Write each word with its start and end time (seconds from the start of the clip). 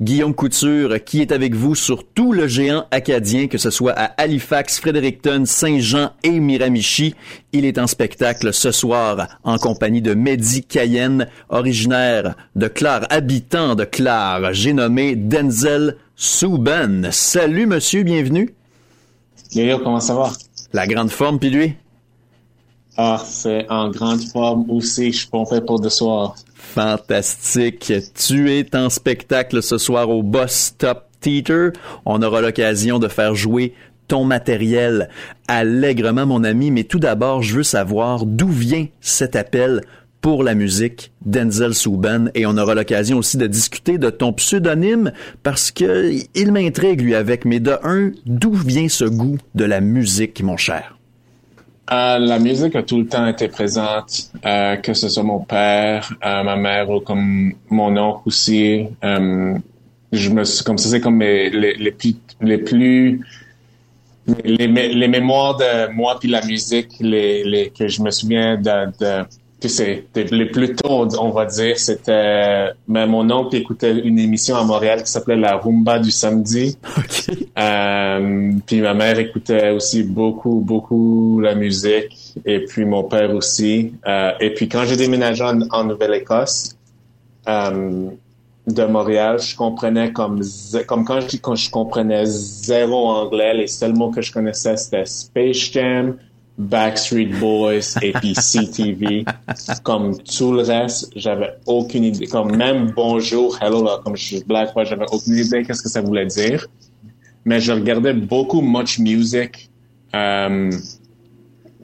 Guillaume 0.00 0.34
Couture, 0.34 1.02
qui 1.02 1.22
est 1.22 1.32
avec 1.32 1.54
vous 1.54 1.74
sur 1.74 2.06
tout 2.06 2.32
le 2.34 2.46
géant 2.46 2.84
acadien, 2.90 3.46
que 3.46 3.56
ce 3.56 3.70
soit 3.70 3.94
à 3.96 4.04
Halifax, 4.20 4.78
Fredericton, 4.78 5.44
Saint-Jean 5.46 6.10
et 6.22 6.38
Miramichi. 6.38 7.14
Il 7.52 7.64
est 7.64 7.78
en 7.78 7.86
spectacle 7.86 8.52
ce 8.52 8.72
soir 8.72 9.38
en 9.42 9.56
compagnie 9.56 10.02
de 10.02 10.12
Mehdi 10.12 10.64
Cayenne, 10.64 11.28
originaire 11.48 12.34
de 12.56 12.68
Clare, 12.68 13.06
habitant 13.08 13.74
de 13.74 13.84
Clare. 13.84 14.52
J'ai 14.52 14.74
nommé 14.74 15.16
Denzel 15.16 15.96
Souben. 16.14 17.08
Salut 17.10 17.64
monsieur, 17.64 18.02
bienvenue. 18.02 18.54
Yo, 19.52 19.78
comment 19.78 20.00
ça 20.00 20.14
va? 20.14 20.30
La 20.74 20.86
grande 20.86 21.10
forme, 21.10 21.38
puis 21.38 21.48
lui? 21.48 21.74
Ah, 22.96 23.22
c'est 23.24 23.66
en 23.68 23.90
grande 23.90 24.22
forme 24.22 24.70
aussi. 24.70 25.12
Je 25.12 25.18
suis 25.18 25.28
pompé 25.28 25.60
pour 25.60 25.80
de 25.80 25.88
soir. 25.88 26.34
Fantastique. 26.54 27.92
Tu 28.14 28.50
es 28.50 28.74
en 28.74 28.88
spectacle 28.90 29.62
ce 29.62 29.78
soir 29.78 30.08
au 30.08 30.22
Boss 30.22 30.74
Top 30.78 31.04
Theater. 31.20 31.72
On 32.04 32.22
aura 32.22 32.40
l'occasion 32.40 32.98
de 32.98 33.08
faire 33.08 33.34
jouer 33.34 33.74
ton 34.08 34.24
matériel 34.24 35.08
allègrement, 35.48 36.26
mon 36.26 36.44
ami. 36.44 36.70
Mais 36.70 36.84
tout 36.84 36.98
d'abord, 36.98 37.42
je 37.42 37.56
veux 37.56 37.62
savoir 37.62 38.24
d'où 38.24 38.48
vient 38.48 38.86
cet 39.00 39.36
appel 39.36 39.82
pour 40.20 40.42
la 40.42 40.54
musique 40.54 41.12
Denzel 41.24 41.74
Souben 41.74 42.30
et 42.34 42.46
on 42.46 42.56
aura 42.56 42.74
l'occasion 42.74 43.18
aussi 43.18 43.36
de 43.36 43.46
discuter 43.46 43.96
de 43.96 44.10
ton 44.10 44.32
pseudonyme 44.32 45.12
parce 45.42 45.70
que 45.70 46.12
il 46.34 46.50
m'intrigue 46.50 47.00
lui 47.00 47.14
avec 47.14 47.44
mais 47.44 47.60
de 47.60 47.76
un 47.84 48.10
d'où 48.24 48.52
vient 48.52 48.88
ce 48.88 49.04
goût 49.04 49.38
de 49.54 49.64
la 49.64 49.80
musique 49.80 50.42
mon 50.42 50.56
cher? 50.56 50.95
Euh, 51.92 52.18
la 52.18 52.38
musique 52.38 52.74
a 52.74 52.82
tout 52.82 52.98
le 52.98 53.06
temps 53.06 53.26
été 53.26 53.48
présente, 53.48 54.30
euh, 54.44 54.76
que 54.76 54.92
ce 54.92 55.08
soit 55.08 55.22
mon 55.22 55.40
père, 55.40 56.12
euh, 56.24 56.42
ma 56.42 56.56
mère 56.56 56.90
ou 56.90 57.00
comme 57.00 57.54
mon 57.70 57.96
oncle 57.96 58.22
aussi. 58.26 58.88
je 59.02 60.30
me 60.30 60.44
suis, 60.44 60.64
comme 60.64 60.78
ça, 60.78 60.88
c'est 60.88 61.00
comme 61.00 61.20
les, 61.20 61.50
les, 61.50 61.92
plus, 61.92 62.16
les 62.40 62.58
plus 62.58 63.20
les, 64.44 65.08
mémoires 65.08 65.56
de 65.56 65.92
moi 65.92 66.18
puis 66.18 66.28
la 66.28 66.44
musique, 66.44 66.98
que 66.98 67.88
je 67.88 68.02
me 68.02 68.10
souviens 68.10 68.56
de, 68.56 68.86
de 68.98 69.24
que 69.60 69.68
c'est 69.68 70.04
les 70.14 70.46
plus 70.46 70.74
tôt, 70.74 71.08
on 71.18 71.30
va 71.30 71.46
dire, 71.46 71.78
c'était 71.78 72.72
mais 72.88 73.06
mon 73.06 73.30
oncle 73.30 73.56
écoutait 73.56 73.98
une 73.98 74.18
émission 74.18 74.56
à 74.56 74.64
Montréal 74.64 75.02
qui 75.02 75.10
s'appelait 75.10 75.36
La 75.36 75.56
Rumba 75.56 75.98
du 75.98 76.10
samedi. 76.10 76.78
Euh, 77.58 78.52
puis 78.66 78.82
ma 78.82 78.92
mère 78.92 79.18
écoutait 79.18 79.70
aussi 79.70 80.02
beaucoup, 80.02 80.60
beaucoup 80.60 81.40
la 81.40 81.54
musique 81.54 82.34
et 82.44 82.66
puis 82.66 82.84
mon 82.84 83.04
père 83.04 83.34
aussi. 83.34 83.94
Euh, 84.06 84.32
et 84.40 84.52
puis 84.52 84.68
quand 84.68 84.84
j'ai 84.84 84.96
déménagé 84.96 85.42
en, 85.42 85.84
Nouvelle-Écosse, 85.84 86.76
euh, 87.48 88.10
de 88.66 88.84
Montréal, 88.84 89.38
je 89.40 89.56
comprenais 89.56 90.12
comme 90.12 90.42
comme 90.86 91.04
quand 91.04 91.20
je, 91.20 91.36
quand 91.38 91.54
je 91.54 91.70
comprenais 91.70 92.26
zéro 92.26 93.08
anglais, 93.08 93.54
les 93.54 93.68
seuls 93.68 93.94
mots 93.94 94.10
que 94.10 94.20
je 94.20 94.32
connaissais 94.32 94.76
c'était 94.76 95.06
Space 95.06 95.70
Jam, 95.72 96.16
Backstreet 96.58 97.38
Boys 97.38 97.96
et 98.02 98.12
puis 98.12 98.32
CTV. 98.34 99.24
comme 99.82 100.16
tout 100.18 100.52
le 100.52 100.62
reste, 100.62 101.10
j'avais 101.14 101.54
aucune 101.66 102.04
idée. 102.04 102.26
Comme 102.26 102.56
même 102.56 102.92
bonjour, 102.94 103.58
hello, 103.60 103.84
là, 103.84 104.00
comme 104.02 104.16
je 104.16 104.24
suis 104.24 104.44
black, 104.44 104.70
j'avais 104.84 105.06
aucune 105.10 105.36
idée 105.36 105.64
qu'est-ce 105.64 105.82
que 105.82 105.88
ça 105.88 106.00
voulait 106.00 106.26
dire. 106.26 106.66
Mais 107.44 107.60
je 107.60 107.72
regardais 107.72 108.14
beaucoup 108.14 108.60
Much 108.60 108.98
Music 108.98 109.70
euh, 110.14 110.70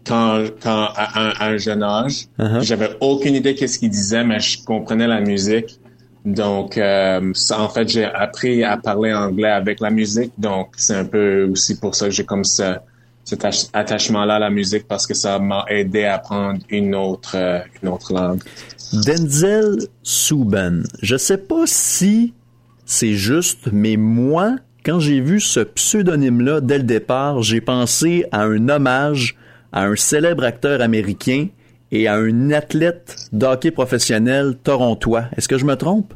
quand, 0.05 0.45
quand 0.61 0.89
à, 0.97 1.47
un 1.47 1.57
jeune 1.57 1.83
âge. 1.83 2.27
Uh-huh. 2.39 2.63
J'avais 2.63 2.91
aucune 3.01 3.35
idée 3.35 3.55
qu'est-ce 3.55 3.79
qu'il 3.79 3.91
disait, 3.91 4.25
mais 4.25 4.41
je 4.41 4.63
comprenais 4.65 5.07
la 5.07 5.21
musique. 5.21 5.79
Donc, 6.25 6.79
euh, 6.79 7.33
en 7.51 7.69
fait, 7.69 7.89
j'ai 7.89 8.05
appris 8.05 8.65
à 8.65 8.77
parler 8.77 9.13
anglais 9.13 9.51
avec 9.51 9.81
la 9.81 9.91
musique. 9.91 10.33
Donc, 10.39 10.69
c'est 10.77 10.95
un 10.95 11.05
peu 11.05 11.49
aussi 11.51 11.79
pour 11.79 11.95
ça 11.95 12.07
que 12.07 12.13
j'ai 12.13 12.25
comme 12.25 12.45
ça 12.45 12.83
cet 13.25 13.45
attachement-là 13.73 14.35
à 14.35 14.39
la 14.39 14.51
musique 14.51 14.87
parce 14.89 15.07
que 15.07 15.15
ça 15.15 15.39
m'a 15.39 15.65
aidé 15.69 16.05
à 16.05 16.15
apprendre 16.15 16.61
une 16.69 16.95
autre, 16.95 17.37
euh, 17.37 17.61
une 17.83 17.89
autre 17.89 18.13
langue. 18.13 18.43
Denzel 18.93 19.79
Souben, 20.03 20.85
je 21.01 21.17
sais 21.17 21.39
pas 21.39 21.65
si 21.67 22.35
c'est 22.85 23.15
juste, 23.15 23.69
mais 23.73 23.97
moi, 23.97 24.57
quand 24.85 25.01
j'ai 25.01 25.21
vu 25.21 25.41
ce 25.41 25.61
pseudonyme-là 25.61 26.61
dès 26.61 26.79
le 26.79 26.85
départ, 26.85 27.43
j'ai 27.43 27.61
pensé 27.61 28.27
à 28.33 28.43
un 28.43 28.69
hommage 28.69 29.37
à 29.73 29.85
un 29.85 29.97
célèbre 29.97 30.45
acteur 30.45 30.81
américain 30.83 31.49
et 31.91 32.07
à 32.07 32.15
un 32.15 32.51
athlète 32.51 33.17
d'hockey 33.33 33.71
professionnel 33.71 34.57
torontois. 34.63 35.25
Est-ce 35.37 35.49
que 35.49 35.59
je 35.59 35.65
me 35.65 35.77
trompe? 35.77 36.13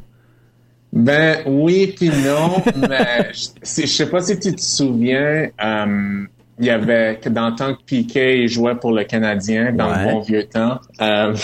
Ben 0.93 1.39
oui 1.47 1.95
puis 1.97 2.09
non, 2.09 2.63
mais 2.89 3.31
je, 3.33 3.83
je 3.83 3.87
sais 3.87 4.09
pas 4.09 4.21
si 4.21 4.39
tu 4.39 4.55
te 4.55 4.61
souviens, 4.61 5.49
euh, 5.63 6.25
il 6.59 6.67
y 6.67 6.71
avait 6.71 7.19
que 7.23 7.29
dans 7.29 7.51
le 7.51 7.55
temps 7.55 7.75
que 7.75 7.83
Piquet 7.83 8.49
jouait 8.49 8.77
pour 8.77 8.93
le 8.93 9.05
Canadien 9.05 9.73
dans 9.73 9.89
le 9.89 10.13
bon 10.13 10.21
vieux 10.21 10.45
temps. 10.45 10.81
Euh, 11.01 11.35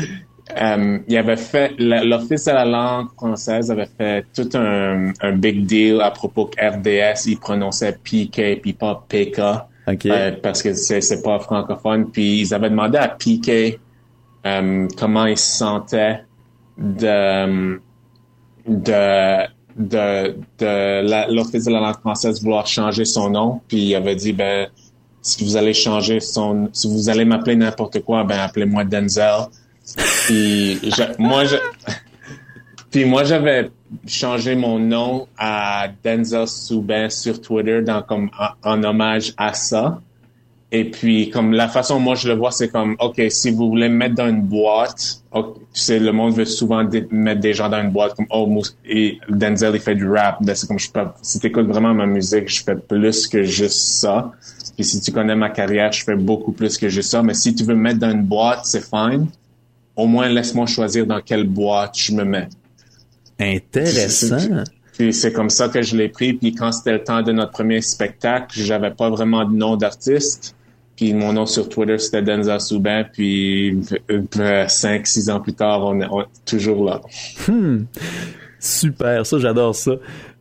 euh, 0.60 0.98
il 1.08 1.16
avait 1.16 1.36
fait 1.36 1.72
l'office 1.78 2.44
de 2.44 2.52
la 2.52 2.64
langue 2.64 3.08
française 3.16 3.70
avait 3.70 3.88
fait 3.98 4.26
tout 4.34 4.48
un, 4.54 5.12
un 5.20 5.32
big 5.32 5.66
deal 5.66 6.00
à 6.00 6.10
propos 6.10 6.46
que 6.46 6.60
RDS 6.60 7.26
il 7.26 7.38
prononçait 7.38 7.96
Piquet 8.02 8.58
puis 8.60 8.72
pas 8.72 9.04
PK 9.08 9.40
euh, 10.06 10.32
parce 10.42 10.62
que 10.62 10.74
c'est 10.74 11.00
c'est 11.00 11.22
pas 11.22 11.38
francophone 11.38 12.10
puis 12.10 12.40
ils 12.42 12.54
avaient 12.54 12.70
demandé 12.70 12.98
à 12.98 13.08
Piquet 13.08 13.78
euh, 14.44 14.86
comment 14.98 15.26
il 15.26 15.38
se 15.38 15.56
sentait 15.58 16.20
de 16.76 17.80
de 18.66 19.46
de, 19.76 20.36
de 20.58 21.34
l'Office 21.34 21.64
de 21.64 21.72
la 21.72 21.80
langue 21.80 22.00
française 22.00 22.42
vouloir 22.42 22.66
changer 22.66 23.04
son 23.04 23.30
nom, 23.30 23.60
puis 23.68 23.78
il 23.78 23.94
avait 23.94 24.16
dit, 24.16 24.32
ben, 24.32 24.68
si 25.22 25.44
vous 25.44 25.56
allez 25.56 25.72
changer 25.72 26.20
son, 26.20 26.68
si 26.72 26.88
vous 26.88 27.08
allez 27.08 27.24
m'appeler 27.24 27.56
n'importe 27.56 28.00
quoi, 28.00 28.24
ben, 28.24 28.40
appelez-moi 28.40 28.84
Denzel. 28.84 29.46
puis, 30.26 30.80
moi, 31.18 31.44
puis 32.90 33.04
moi, 33.04 33.24
j'avais 33.24 33.70
changé 34.06 34.54
mon 34.54 34.78
nom 34.78 35.28
à 35.38 35.88
Denzel 36.04 36.48
Soubin 36.48 37.08
sur 37.08 37.40
Twitter 37.40 37.82
dans, 37.82 38.02
comme, 38.02 38.30
en 38.62 38.82
hommage 38.82 39.32
à 39.36 39.54
ça. 39.54 40.00
Et 40.74 40.90
puis, 40.90 41.28
comme 41.28 41.52
la 41.52 41.68
façon 41.68 42.00
moi 42.00 42.14
je 42.14 42.28
le 42.28 42.34
vois, 42.34 42.50
c'est 42.50 42.68
comme, 42.68 42.96
OK, 42.98 43.20
si 43.28 43.50
vous 43.50 43.68
voulez 43.68 43.90
me 43.90 43.96
mettre 43.96 44.14
dans 44.14 44.28
une 44.28 44.40
boîte, 44.40 45.22
tu 45.34 45.40
sais, 45.74 45.98
le 45.98 46.12
monde 46.12 46.34
veut 46.34 46.46
souvent 46.46 46.82
mettre 47.10 47.40
des 47.42 47.52
gens 47.52 47.68
dans 47.68 47.82
une 47.82 47.90
boîte 47.90 48.14
comme, 48.14 48.26
oh, 48.30 48.62
et 48.86 49.18
Denzel, 49.28 49.74
il 49.74 49.80
fait 49.80 49.94
du 49.94 50.08
rap. 50.08 50.38
Ben, 50.42 50.54
c'est 50.54 50.66
comme, 50.66 50.78
je 50.78 50.90
peux, 50.90 51.04
si 51.20 51.38
t'écoutes 51.40 51.66
vraiment 51.66 51.92
ma 51.92 52.06
musique, 52.06 52.48
je 52.48 52.64
fais 52.64 52.74
plus 52.74 53.26
que 53.26 53.42
juste 53.42 53.98
ça. 54.00 54.32
Puis 54.74 54.84
si 54.84 55.00
tu 55.02 55.12
connais 55.12 55.36
ma 55.36 55.50
carrière, 55.50 55.92
je 55.92 56.04
fais 56.04 56.16
beaucoup 56.16 56.52
plus 56.52 56.78
que 56.78 56.88
juste 56.88 57.10
ça. 57.10 57.22
Mais 57.22 57.34
si 57.34 57.54
tu 57.54 57.64
veux 57.64 57.74
me 57.74 57.82
mettre 57.82 57.98
dans 57.98 58.10
une 58.10 58.24
boîte, 58.24 58.60
c'est 58.64 58.82
fine. 58.82 59.26
Au 59.94 60.06
moins, 60.06 60.30
laisse-moi 60.30 60.64
choisir 60.64 61.06
dans 61.06 61.20
quelle 61.20 61.44
boîte 61.44 61.98
je 61.98 62.14
me 62.14 62.24
mets. 62.24 62.48
Intéressant. 63.38 64.64
Puis 64.94 65.12
c'est 65.12 65.34
comme 65.34 65.50
ça 65.50 65.68
que 65.68 65.82
je 65.82 65.96
l'ai 65.96 66.08
pris. 66.08 66.32
Puis 66.32 66.54
quand 66.54 66.72
c'était 66.72 66.92
le 66.92 67.04
temps 67.04 67.20
de 67.20 67.32
notre 67.32 67.52
premier 67.52 67.82
spectacle, 67.82 68.58
j'avais 68.58 68.90
pas 68.90 69.10
vraiment 69.10 69.44
de 69.44 69.54
nom 69.54 69.76
d'artiste. 69.76 70.54
Puis 70.96 71.14
mon 71.14 71.32
nom 71.32 71.46
sur 71.46 71.68
Twitter, 71.68 71.98
c'était 71.98 72.22
Denzel 72.22 72.60
Soubin. 72.60 73.04
Puis 73.12 73.78
cinq, 74.68 75.06
six 75.06 75.30
ans 75.30 75.40
plus 75.40 75.54
tard, 75.54 75.84
on 75.84 76.00
est, 76.00 76.06
toujours 76.44 76.84
là. 76.84 77.00
Hmm. 77.48 77.84
Super, 78.58 79.26
ça, 79.26 79.38
j'adore 79.38 79.74
ça. 79.74 79.92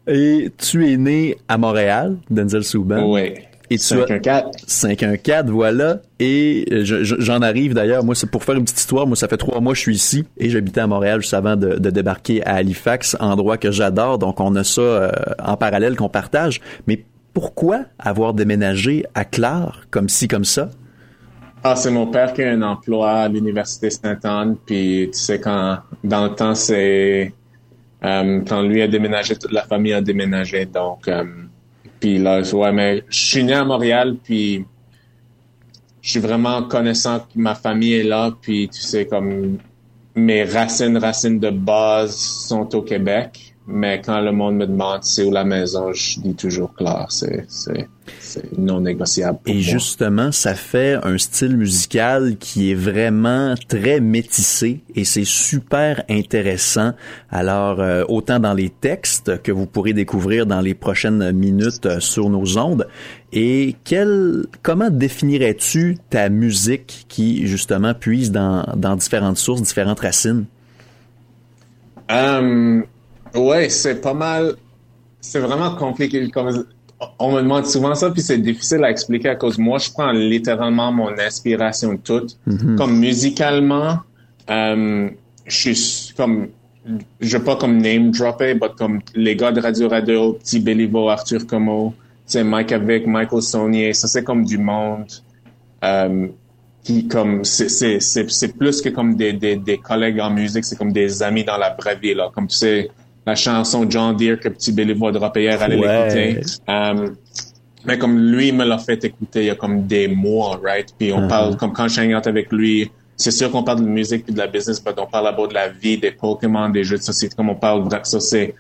Et 0.08 0.52
tu 0.58 0.92
es 0.92 0.98
né 0.98 1.38
à 1.48 1.58
Montréal, 1.58 2.18
Denzel 2.30 2.64
Soubin. 2.64 3.04
Oui. 3.04 3.34
Et 3.72 3.78
514. 3.78 4.52
514, 4.68 5.50
voilà. 5.50 6.02
Et 6.20 6.66
euh, 6.74 6.84
j'en 6.84 7.42
arrive 7.42 7.74
d'ailleurs, 7.74 8.04
moi, 8.04 8.16
c'est 8.16 8.30
pour 8.30 8.44
faire 8.44 8.56
une 8.56 8.66
petite 8.66 8.80
histoire. 8.80 9.08
Moi, 9.08 9.16
ça 9.16 9.30
fait 9.30 9.38
trois 9.38 9.62
mois 9.62 9.72
que 9.72 9.78
je 9.78 9.84
suis 9.84 9.96
ici 9.96 10.26
et 10.38 10.50
j'habitais 10.50 10.82
à 10.82 10.88
Montréal 10.88 11.22
juste 11.22 11.34
avant 11.34 11.56
de, 11.56 11.78
débarquer 11.78 12.46
à 12.46 12.56
Halifax, 12.56 13.16
endroit 13.22 13.58
que 13.58 13.72
j'adore. 13.72 14.18
Donc, 14.18 14.42
on 14.42 14.54
a 14.58 14.66
ça 14.66 14.82
euh, 14.82 15.12
en 15.42 15.56
parallèle 15.56 15.96
qu'on 15.96 16.10
partage. 16.10 16.60
Mais 16.86 17.06
pourquoi 17.34 17.86
avoir 18.00 18.34
déménagé 18.34 19.06
à 19.14 19.26
Clare 19.26 19.86
comme 19.90 20.10
ci, 20.10 20.28
comme 20.28 20.46
ça? 20.46 20.70
Ah, 21.64 21.76
c'est 21.76 21.92
mon 21.92 22.08
père 22.08 22.34
qui 22.34 22.42
a 22.42 22.52
un 22.52 22.62
emploi 22.64 23.12
à 23.12 23.28
l'Université 23.28 23.90
Sainte-Anne, 23.92 24.58
puis 24.66 25.10
tu 25.14 25.20
sais, 25.20 25.40
quand, 25.40 25.78
dans 26.04 26.24
le 26.26 26.36
temps, 26.36 26.56
c'est, 26.56 27.34
euh, 28.04 28.42
quand 28.48 28.62
lui 28.64 28.82
a 28.82 28.88
déménagé, 28.88 29.36
toute 29.36 29.52
la 29.52 29.64
famille 29.64 29.94
a 29.94 30.02
déménagé, 30.02 30.66
donc, 30.66 31.08
euh, 31.08 31.24
puis 32.00 32.18
là, 32.18 32.42
ouais, 32.42 32.72
mais 32.72 33.04
je 33.10 33.26
suis 33.26 33.44
né 33.44 33.54
à 33.54 33.64
Montréal, 33.64 34.18
puis 34.24 34.66
je 36.02 36.10
suis 36.10 36.20
vraiment 36.20 36.64
connaissant 36.64 37.20
que 37.20 37.26
ma 37.36 37.54
famille 37.54 37.94
est 37.94 38.04
là, 38.04 38.32
puis 38.42 38.68
tu 38.68 38.82
sais, 38.82 39.06
comme 39.06 39.60
mes 40.16 40.44
racines, 40.44 40.98
racines 40.98 41.40
de 41.40 41.52
base 41.52 42.16
sont 42.16 42.76
au 42.76 42.82
Québec, 42.82 43.51
mais 43.72 44.02
quand 44.04 44.22
le 44.22 44.32
monde 44.32 44.56
me 44.56 44.68
demande 44.68 45.04
c'est 45.04 45.24
où 45.24 45.32
la 45.32 45.44
maison, 45.44 45.94
je 45.94 46.20
dis 46.20 46.36
toujours 46.36 46.74
clair, 46.74 47.06
c'est 47.10 47.46
c'est 47.48 47.88
c'est 48.20 48.58
non 48.58 48.82
négociable. 48.82 49.40
Pour 49.44 49.54
Et 49.54 49.58
moi. 49.58 49.64
justement, 49.64 50.32
ça 50.32 50.56
fait 50.56 50.98
un 51.04 51.18
style 51.18 51.58
musical 51.58 52.38
qui 52.38 52.72
est 52.72 52.76
vraiment 52.76 53.56
très 53.68 54.00
métissé 54.00 54.82
et 54.96 55.06
c'est 55.06 55.26
super 55.26 56.04
intéressant. 56.10 56.94
Alors, 57.30 57.80
euh, 57.80 58.04
autant 58.10 58.40
dans 58.40 58.54
les 58.54 58.70
textes 58.70 59.42
que 59.42 59.52
vous 59.52 59.66
pourrez 59.66 59.94
découvrir 59.94 60.46
dans 60.46 60.62
les 60.62 60.74
prochaines 60.74 61.32
minutes 61.32 61.86
euh, 61.86 62.00
sur 62.00 62.30
nos 62.30 62.58
ondes. 62.58 62.88
Et 63.34 63.76
quel, 63.84 64.46
comment 64.62 64.90
définirais-tu 64.90 65.98
ta 66.10 66.30
musique 66.30 67.06
qui, 67.08 67.48
justement, 67.48 67.94
puise 67.94 68.32
dans, 68.32 68.66
dans 68.76 68.96
différentes 68.96 69.38
sources, 69.38 69.62
différentes 69.62 70.00
racines? 70.02 70.46
Um, 72.10 72.84
ouais, 73.36 73.70
c'est 73.70 74.02
pas 74.02 74.14
mal. 74.14 74.56
C'est 75.20 75.40
vraiment 75.40 75.76
compliqué. 75.76 76.30
Comme, 76.30 76.66
on 77.20 77.32
me 77.32 77.42
demande 77.42 77.66
souvent 77.66 77.96
ça, 77.96 78.12
puis 78.12 78.22
c'est 78.22 78.38
difficile 78.38 78.84
à 78.84 78.92
expliquer 78.92 79.30
à 79.30 79.36
cause 79.36 79.58
moi, 79.58 79.78
je 79.78 79.92
prends 79.92 80.12
littéralement 80.12 80.92
mon 80.92 81.18
inspiration 81.18 81.98
toute. 81.98 82.38
Comme 82.78 82.98
musicalement, 82.98 84.00
um, 84.48 85.12
je 85.46 85.72
suis 85.72 86.14
comme, 86.16 86.50
je 87.20 87.38
veux 87.38 87.44
pas 87.44 87.56
comme 87.56 87.78
name 87.78 88.12
dropper, 88.12 88.56
mais 88.56 88.70
comme 88.78 89.00
les 89.16 89.36
gars 89.36 89.52
de 89.52 89.62
Radio 89.62 89.90
Radio, 89.90 90.34
Petit 90.34 90.60
Béliveau, 90.60 91.10
Arthur 91.10 91.46
Como, 91.48 91.94
c'est 92.26 92.44
Mike 92.44 92.72
avec 92.72 93.08
Michael 93.08 93.42
Saunier, 93.42 93.94
ça 93.94 94.08
c'est 94.08 94.24
comme 94.24 94.46
du 94.46 94.58
monde. 94.58 95.08
Um, 95.84 96.32
qui 96.84 97.08
comme 97.08 97.44
c'est 97.44 97.70
c'est 97.70 98.00
c'est 98.00 98.30
c'est 98.30 98.58
plus 98.58 98.82
que 98.82 98.90
comme 98.90 99.16
des, 99.16 99.34
des 99.34 99.56
des 99.56 99.78
collègues 99.78 100.20
en 100.20 100.32
musique 100.32 100.66
c'est 100.66 100.76
comme 100.76 100.92
des 100.92 101.22
amis 101.22 101.44
dans 101.44 101.58
la 101.58 101.76
vraie 101.76 101.96
vie 101.96 102.14
là 102.14 102.32
comme 102.34 102.48
tu 102.48 102.56
sais 102.56 102.90
la 103.26 103.36
chanson 103.36 103.88
John 103.90 104.16
Deere 104.16 104.40
que 104.40 104.50
petit 104.50 104.72
Billy 104.72 104.94
hier 105.36 105.62
allez 105.62 105.78
Ouais. 105.78 106.34
l'écouter 106.34 106.40
Um, 106.68 107.16
mais 107.86 107.98
comme 107.98 108.18
lui 108.20 108.48
il 108.50 108.56
me 108.56 108.64
l'a 108.66 108.78
fait 108.78 109.04
écouter 109.04 109.42
il 109.42 109.46
y 109.48 109.50
a 109.50 109.56
comme 109.56 109.86
des 109.88 110.08
mois 110.08 110.60
right? 110.64 110.88
Puis 110.98 111.12
on 111.14 111.22
Mhm. 111.22 111.28
parle 111.28 111.58
comme 111.58 111.74
quand 111.74 111.88
je 111.88 112.02
hangout 112.02 112.28
avec 112.28 112.52
lui 112.52 112.92
c'est 113.18 113.32
sûr 113.32 113.52
qu'on 113.52 113.64
parle 113.64 113.82
de 113.82 113.88
musique 113.90 114.24
puis 114.26 114.34
de 114.34 114.40
la 114.40 114.48
business 114.48 114.82
mais 114.86 114.92
on 114.98 115.06
parle 115.06 115.26
d'abord 115.26 115.48
de 115.48 115.54
la 115.54 115.68
vie 115.70 115.98
des 115.98 116.12
Pokémon 116.12 116.70
des 116.70 116.84
jeux 116.84 116.98
de 116.98 117.04
société 117.04 117.36
comme 117.36 117.50
on 117.50 117.56
parle 117.56 117.82
vra- 117.88 118.04
ça 118.04 118.20
c'est 118.20 118.56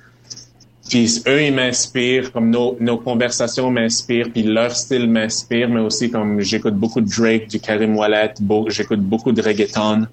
puis 0.89 1.21
eux, 1.25 1.41
ils 1.43 1.53
m'inspirent, 1.53 2.33
comme 2.33 2.49
nos, 2.49 2.75
nos 2.81 2.97
conversations 2.97 3.71
m'inspirent, 3.71 4.29
puis 4.29 4.43
leur 4.43 4.75
style 4.75 5.09
m'inspire, 5.09 5.69
mais 5.69 5.79
aussi 5.79 6.11
comme 6.11 6.41
j'écoute 6.41 6.73
beaucoup 6.75 6.99
de 6.99 7.07
Drake, 7.09 7.47
du 7.47 7.61
Karim 7.61 7.95
Wallet, 7.95 8.33
j'écoute 8.67 8.99
beaucoup 8.99 9.31
de 9.31 9.41
reggaeton. 9.41 10.07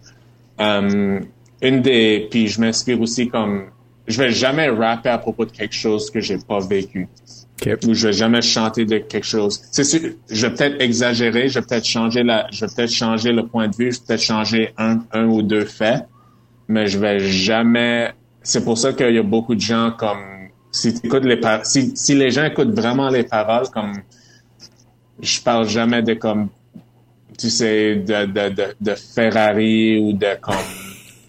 Um, 0.60 1.20
une 1.62 1.80
des, 1.82 2.28
puis 2.30 2.46
je 2.46 2.60
m'inspire 2.60 3.00
aussi 3.00 3.26
comme, 3.28 3.64
je 4.08 4.22
vais 4.22 4.30
jamais 4.30 4.68
rapper 4.68 5.10
à 5.10 5.18
propos 5.18 5.44
de 5.44 5.52
quelque 5.52 5.74
chose 5.74 6.10
que 6.10 6.20
j'ai 6.20 6.38
pas 6.38 6.60
vécu, 6.60 7.08
ou 7.86 7.94
je 7.94 8.08
vais 8.08 8.12
jamais 8.12 8.40
chanter 8.40 8.84
de 8.84 8.98
quelque 8.98 9.26
chose. 9.26 9.60
C'est 9.70 9.84
sûr, 9.84 10.00
je 10.30 10.46
vais 10.46 10.54
peut-être 10.54 10.80
exagérer, 10.80 11.48
je 11.48 11.58
vais 11.58 11.66
peut-être 11.66 11.86
changer 11.86 12.22
la, 12.22 12.46
je 12.50 12.64
vais 12.64 12.72
peut-être 12.74 12.92
changer 12.92 13.32
le 13.32 13.46
point 13.46 13.68
de 13.68 13.76
vue, 13.76 13.92
je 13.92 13.98
vais 13.98 14.06
peut-être 14.06 14.22
changer 14.22 14.72
un, 14.78 15.00
un 15.12 15.26
ou 15.26 15.42
deux 15.42 15.64
faits, 15.64 16.06
mais 16.68 16.86
je 16.86 16.98
vais 16.98 17.20
jamais. 17.20 18.12
C'est 18.42 18.64
pour 18.64 18.78
ça 18.78 18.92
qu'il 18.94 19.14
y 19.14 19.18
a 19.18 19.22
beaucoup 19.22 19.54
de 19.54 19.60
gens 19.60 19.90
comme 19.90 20.38
si 20.70 20.94
t'écoutes 20.94 21.24
les 21.24 21.36
par... 21.36 21.66
si, 21.66 21.92
si 21.96 22.14
les 22.14 22.30
gens 22.30 22.44
écoutent 22.44 22.74
vraiment 22.74 23.08
les 23.08 23.24
paroles 23.24 23.68
comme 23.72 23.92
je 25.20 25.40
parle 25.40 25.68
jamais 25.68 26.02
de 26.02 26.14
comme 26.14 26.48
tu 27.36 27.50
sais 27.50 27.96
de 27.96 28.26
de 28.26 28.54
de, 28.54 28.64
de 28.80 28.94
Ferrari 28.94 29.98
ou 29.98 30.12
de 30.12 30.38
comme 30.40 30.54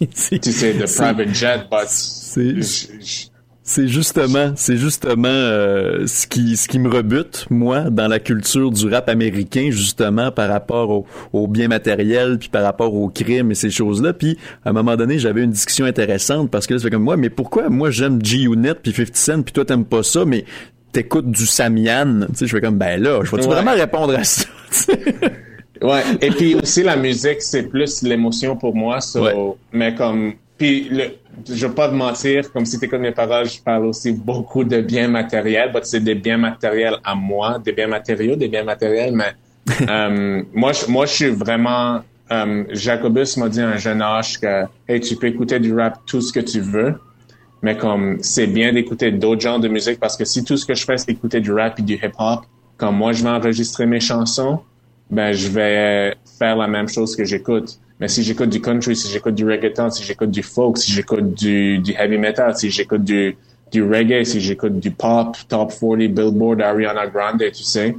tu 0.00 0.52
sais 0.52 0.74
de 0.74 0.84
private 0.84 1.34
jet 1.34 1.68
but 1.70 2.19
c'est- 2.34 3.30
C'est 3.62 3.86
justement, 3.86 4.52
c'est 4.56 4.76
justement 4.76 5.28
euh, 5.28 6.04
ce 6.08 6.26
qui 6.26 6.56
ce 6.56 6.66
qui 6.66 6.80
me 6.80 6.88
rebute 6.88 7.46
moi 7.50 7.82
dans 7.90 8.08
la 8.08 8.18
culture 8.18 8.72
du 8.72 8.88
rap 8.88 9.08
américain 9.08 9.68
justement 9.70 10.32
par 10.32 10.48
rapport 10.48 10.90
au, 10.90 11.06
au 11.32 11.46
bien 11.46 11.68
matériel 11.68 12.38
puis 12.38 12.48
par 12.48 12.64
rapport 12.64 12.92
au 12.92 13.08
crime 13.10 13.52
et 13.52 13.54
ces 13.54 13.70
choses-là. 13.70 14.12
Puis 14.12 14.38
à 14.64 14.70
un 14.70 14.72
moment 14.72 14.96
donné, 14.96 15.20
j'avais 15.20 15.44
une 15.44 15.52
discussion 15.52 15.84
intéressante 15.84 16.50
parce 16.50 16.66
que 16.66 16.74
là, 16.74 16.80
c'est 16.80 16.90
comme 16.90 17.04
moi, 17.04 17.16
mais 17.16 17.30
pourquoi 17.30 17.68
moi 17.68 17.92
j'aime 17.92 18.18
G-Unit 18.24 18.72
puis 18.82 18.92
50 18.92 19.14
Cent 19.16 19.42
puis 19.42 19.52
toi 19.52 19.64
t'aimes 19.64 19.84
pas 19.84 20.02
ça, 20.02 20.24
mais 20.24 20.44
t'écoutes 20.90 21.30
du 21.30 21.46
Samian, 21.46 22.22
tu 22.30 22.34
sais, 22.38 22.46
je 22.48 22.52
fais 22.56 22.60
comme 22.60 22.78
ben 22.78 23.00
là, 23.00 23.20
je 23.22 23.30
Ouais. 23.36 23.42
vraiment 23.42 23.74
répondre 23.74 24.14
à 24.16 24.24
ça? 24.24 24.46
Ouais, 25.82 26.02
et 26.20 26.30
puis 26.30 26.54
aussi 26.56 26.82
la 26.82 26.96
musique, 26.96 27.40
c'est 27.40 27.62
plus 27.62 28.02
l'émotion 28.02 28.54
pour 28.56 28.74
moi. 28.74 29.00
so- 29.00 29.22
Ouais. 29.22 29.34
Mais 29.72 29.94
comme, 29.94 30.34
puis 30.60 30.90
le, 30.90 31.04
je 31.48 31.66
veux 31.66 31.72
pas 31.72 31.88
te 31.88 31.94
mentir, 31.94 32.52
comme 32.52 32.66
si 32.66 32.78
tu 32.78 32.84
écoutes 32.84 33.00
mes 33.00 33.12
paroles, 33.12 33.48
je 33.48 33.62
parle 33.62 33.86
aussi 33.86 34.12
beaucoup 34.12 34.62
de 34.62 34.82
biens 34.82 35.08
matériels, 35.08 35.72
c'est 35.84 36.04
des 36.04 36.14
biens 36.14 36.36
matériels 36.36 36.98
à 37.02 37.14
moi, 37.14 37.58
des 37.58 37.72
biens 37.72 37.86
matériaux, 37.86 38.36
des 38.36 38.48
biens 38.48 38.64
matériels, 38.64 39.14
mais 39.14 39.32
euh, 39.88 40.42
moi, 40.52 40.72
je, 40.74 40.86
moi, 40.90 41.06
je 41.06 41.12
suis 41.12 41.30
vraiment. 41.30 42.00
euh, 42.30 42.64
Jacobus 42.72 43.38
m'a 43.38 43.48
dit 43.48 43.62
à 43.62 43.68
un 43.70 43.78
jeune 43.78 44.02
âge 44.02 44.38
que, 44.38 44.64
hey, 44.86 45.00
tu 45.00 45.16
peux 45.16 45.28
écouter 45.28 45.58
du 45.60 45.74
rap 45.74 46.00
tout 46.04 46.20
ce 46.20 46.30
que 46.30 46.40
tu 46.40 46.60
veux, 46.60 47.00
mais 47.62 47.78
comme 47.78 48.18
c'est 48.20 48.46
bien 48.46 48.70
d'écouter 48.74 49.12
d'autres 49.12 49.40
genres 49.40 49.60
de 49.60 49.68
musique 49.68 49.98
parce 49.98 50.14
que 50.18 50.26
si 50.26 50.44
tout 50.44 50.58
ce 50.58 50.66
que 50.66 50.74
je 50.74 50.84
fais 50.84 50.98
c'est 50.98 51.10
écouter 51.10 51.40
du 51.40 51.52
rap 51.52 51.78
et 51.78 51.82
du 51.82 51.94
hip 51.94 52.12
hop, 52.18 52.40
quand 52.76 52.92
moi 52.92 53.12
je 53.12 53.22
vais 53.22 53.30
enregistrer 53.30 53.86
mes 53.86 54.00
chansons, 54.00 54.60
ben 55.10 55.32
je 55.32 55.48
vais 55.48 56.14
faire 56.38 56.56
la 56.56 56.68
même 56.68 56.88
chose 56.88 57.16
que 57.16 57.24
j'écoute. 57.24 57.80
Mais 58.00 58.08
si 58.08 58.22
j'écoute 58.22 58.48
du 58.48 58.60
country, 58.60 58.96
si 58.96 59.10
j'écoute 59.12 59.34
du 59.34 59.44
reggaeton, 59.44 59.90
si 59.90 60.02
j'écoute 60.02 60.30
du 60.30 60.42
folk, 60.42 60.78
si 60.78 60.90
j'écoute 60.90 61.34
du, 61.34 61.78
du 61.78 61.92
heavy 61.92 62.16
metal, 62.16 62.56
si 62.56 62.70
j'écoute 62.70 63.04
du, 63.04 63.36
du 63.70 63.82
reggae, 63.82 64.24
si 64.24 64.40
j'écoute 64.40 64.80
du 64.80 64.90
pop, 64.90 65.36
top 65.48 65.72
40, 65.78 65.98
Billboard, 66.08 66.62
Ariana 66.62 67.06
Grande, 67.06 67.42
tu 67.52 67.62
sais, 67.62 67.94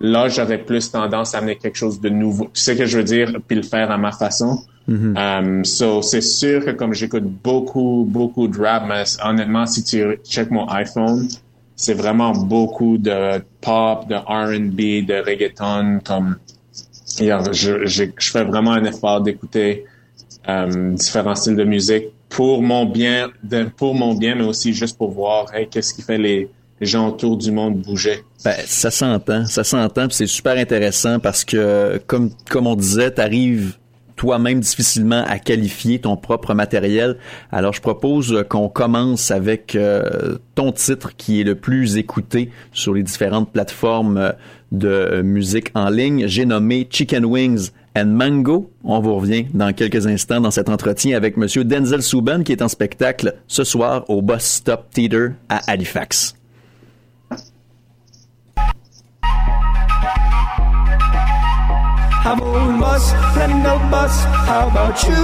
là 0.00 0.28
j'aurais 0.28 0.58
plus 0.58 0.90
tendance 0.90 1.34
à 1.34 1.38
amener 1.38 1.56
quelque 1.56 1.76
chose 1.76 2.00
de 2.00 2.08
nouveau. 2.08 2.50
Tu 2.54 2.60
sais 2.60 2.74
ce 2.74 2.78
que 2.78 2.86
je 2.86 2.98
veux 2.98 3.04
dire, 3.04 3.36
puis 3.46 3.56
le 3.56 3.62
faire 3.62 3.90
à 3.90 3.98
ma 3.98 4.12
façon. 4.12 4.62
Um, 4.88 5.64
so 5.64 6.02
c'est 6.02 6.20
sûr 6.20 6.64
que 6.64 6.70
comme 6.72 6.92
j'écoute 6.92 7.24
beaucoup, 7.24 8.04
beaucoup 8.08 8.48
de 8.48 8.60
rap, 8.60 8.84
mais 8.88 9.04
honnêtement, 9.24 9.64
si 9.66 9.84
tu 9.84 10.18
check 10.24 10.50
mon 10.50 10.66
iPhone, 10.68 11.28
c'est 11.76 11.94
vraiment 11.94 12.32
beaucoup 12.32 12.98
de 12.98 13.40
pop, 13.60 14.08
de 14.08 14.14
R&B, 14.14 15.06
de 15.06 15.24
reggaeton, 15.24 16.00
comme 16.04 16.36
je, 17.18 17.86
je, 17.86 18.04
je 18.16 18.30
fais 18.30 18.44
vraiment 18.44 18.72
un 18.72 18.84
effort 18.84 19.20
d'écouter 19.20 19.84
um, 20.46 20.94
différents 20.94 21.34
styles 21.34 21.56
de 21.56 21.64
musique 21.64 22.06
pour 22.28 22.62
mon 22.62 22.86
bien, 22.86 23.30
pour 23.76 23.94
mon 23.94 24.14
bien, 24.14 24.34
mais 24.34 24.44
aussi 24.44 24.72
juste 24.72 24.96
pour 24.96 25.10
voir 25.10 25.46
qu'est-ce 25.70 25.92
qui 25.92 26.02
fait 26.02 26.18
les, 26.18 26.48
les 26.80 26.86
gens 26.86 27.08
autour 27.08 27.36
du 27.36 27.52
monde 27.52 27.80
bouger. 27.82 28.24
Ben, 28.44 28.56
ça 28.64 28.90
s'entend, 28.90 29.44
ça 29.46 29.64
s'entend, 29.64 30.06
c'est 30.10 30.26
super 30.26 30.56
intéressant 30.56 31.18
parce 31.18 31.44
que, 31.44 32.00
comme, 32.06 32.30
comme 32.48 32.66
on 32.66 32.74
disait, 32.74 33.10
t'arrives 33.10 33.76
toi-même 34.22 34.60
difficilement 34.60 35.24
à 35.26 35.40
qualifier 35.40 35.98
ton 35.98 36.16
propre 36.16 36.54
matériel. 36.54 37.16
Alors, 37.50 37.72
je 37.72 37.80
propose 37.80 38.32
euh, 38.32 38.44
qu'on 38.44 38.68
commence 38.68 39.32
avec 39.32 39.74
euh, 39.74 40.38
ton 40.54 40.70
titre 40.70 41.16
qui 41.16 41.40
est 41.40 41.44
le 41.44 41.56
plus 41.56 41.96
écouté 41.96 42.50
sur 42.72 42.94
les 42.94 43.02
différentes 43.02 43.50
plateformes 43.50 44.18
euh, 44.18 44.30
de 44.70 45.22
musique 45.22 45.72
en 45.74 45.90
ligne. 45.90 46.28
J'ai 46.28 46.46
nommé 46.46 46.86
Chicken 46.88 47.24
Wings 47.24 47.70
and 47.96 48.06
Mango. 48.06 48.70
On 48.84 49.00
vous 49.00 49.16
revient 49.16 49.46
dans 49.54 49.72
quelques 49.72 50.06
instants 50.06 50.40
dans 50.40 50.52
cet 50.52 50.68
entretien 50.68 51.16
avec 51.16 51.36
Monsieur 51.36 51.64
Denzel 51.64 52.00
Souban 52.00 52.44
qui 52.44 52.52
est 52.52 52.62
en 52.62 52.68
spectacle 52.68 53.34
ce 53.48 53.64
soir 53.64 54.08
au 54.08 54.22
Bus 54.22 54.38
Stop 54.38 54.84
Theater 54.92 55.32
à 55.48 55.68
Halifax. 55.68 56.36
I'm 62.24 62.40
on 62.40 62.80
bus, 62.80 63.12
friend 63.34 63.66
of 63.66 63.90
bus. 63.90 64.24
How 64.46 64.68
about 64.68 65.02
you? 65.02 65.22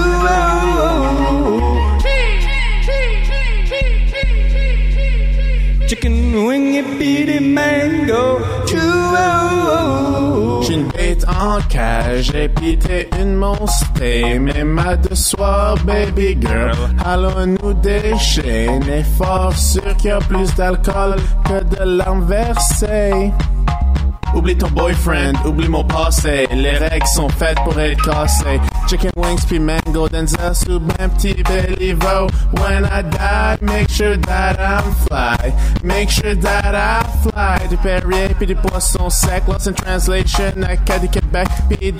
Chicken 5.86 6.44
wing 6.44 6.98
beady 6.98 7.38
mango. 7.38 8.40
Choo. 8.66 8.98
J'ai 10.68 10.74
une 10.74 10.88
bête 10.88 11.24
en 11.28 11.60
cage 11.68 12.32
pis 12.56 12.76
t'es 12.76 13.08
une 13.18 13.36
monstre 13.36 13.86
Même 14.00 14.78
à 14.78 14.96
deux 14.96 15.14
soirs 15.14 15.76
baby 15.84 16.36
girl 16.38 16.76
Allons 17.06 17.56
nous 17.62 17.72
déchaîner? 17.72 19.02
Fort 19.16 19.56
sûr 19.56 19.96
qu'il 19.96 20.10
y 20.10 20.12
a 20.12 20.18
plus 20.18 20.54
d'alcool 20.56 21.16
que 21.46 21.64
de 21.64 21.84
larmes 21.84 22.26
versées 22.26 23.32
Oublie 24.34 24.56
ton 24.56 24.68
boyfriend, 24.68 25.34
oublie 25.44 25.68
mon 25.68 25.84
passé. 25.84 26.46
Les 26.52 26.76
règles 26.76 27.06
sont 27.06 27.28
faites 27.28 27.58
pour 27.64 27.78
être 27.80 28.02
cassées. 28.02 28.60
Chicken 28.88 29.10
wings 29.16 29.44
puis 29.46 29.58
mango, 29.58 30.08
Denzel 30.08 30.54
sous 30.54 30.80
un 30.98 31.08
petit 31.08 31.34
bellivo. 31.42 32.28
When 32.52 32.84
I 32.84 33.02
die, 33.02 33.58
make 33.62 33.90
sure 33.90 34.16
that 34.16 34.56
I'm 34.58 34.92
fly. 35.06 35.52
Make 35.82 36.10
sure 36.10 36.34
that 36.34 36.74
I 36.74 37.04
fly. 37.22 37.68
Du 37.68 37.76
Perrier 37.78 38.34
puis 38.36 38.46
du 38.46 38.54
poisson 38.54 39.10
sec. 39.10 39.44
Lost 39.48 39.68
in 39.68 39.72
translation, 39.74 40.62
Acadie 40.62 41.08
Québec 41.08 41.48
puis. 41.68 41.92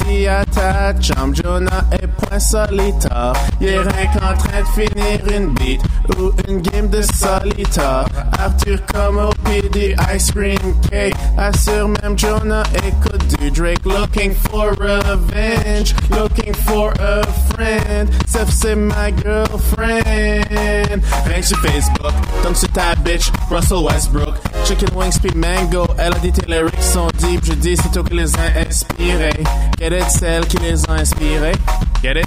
Chum 1.00 1.34
Jonah 1.34 1.84
et 1.92 2.06
point 2.06 2.38
solitaire. 2.38 3.32
Y'a 3.60 3.82
rien 3.82 4.06
qu'en 4.12 4.34
train 4.34 4.60
de 4.60 4.66
finir 4.74 5.20
une 5.34 5.54
beat 5.54 5.80
ou 6.18 6.32
une 6.48 6.60
game 6.60 6.88
de 6.88 7.02
solitaire. 7.02 8.06
Arthur 8.38 8.78
comme 8.92 9.18
au 9.18 9.30
PD, 9.44 9.96
ice 10.14 10.30
cream 10.30 10.74
cake. 10.90 11.14
Assure 11.36 11.88
même 11.88 12.16
Jonah 12.18 12.64
it 12.74 12.94
could 13.00 13.28
du 13.28 13.50
Drake. 13.50 13.84
Looking 13.86 14.34
for 14.34 14.72
revenge, 14.74 15.94
looking 16.10 16.52
for 16.52 16.92
a 16.98 17.24
friend. 17.54 18.10
C'est 18.26 18.74
ma 18.74 19.10
girlfriend. 19.12 21.02
Thanks 21.24 21.50
to 21.50 21.56
Facebook, 21.56 22.12
tombe 22.42 22.56
sur 22.56 22.68
ta 22.72 22.94
bitch, 23.04 23.30
Russell 23.50 23.84
Westbrook. 23.84 24.34
Chicken 24.64 24.94
wings 24.96 25.18
puis 25.18 25.30
mango, 25.36 25.86
elle 25.96 26.12
a 26.12 26.18
dit 26.18 26.32
tes 26.32 26.46
lyrics 26.46 26.82
sont 26.82 27.08
deep. 27.18 27.44
Je 27.44 27.52
dis 27.52 27.76
c'est 27.76 27.92
toi 27.92 28.02
qui 28.02 28.14
les 28.14 28.36
a 28.36 28.66
inspirés. 28.66 29.44
Get 29.78 29.96
it, 29.96 30.10
celle 30.10 30.44
qui 30.46 30.56
les 30.58 30.84
a 30.90 30.94
inspirés. 30.94 31.54
Get 32.02 32.18
it? 32.18 32.26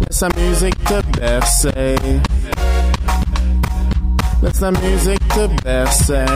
Laisse 0.00 0.20
la 0.22 0.28
musique 0.36 0.84
te 0.84 1.00
bercer. 1.20 1.94
Laisse 4.42 4.60
la 4.60 4.70
musique 4.72 5.28
te 5.28 5.62
bercer. 5.62 6.26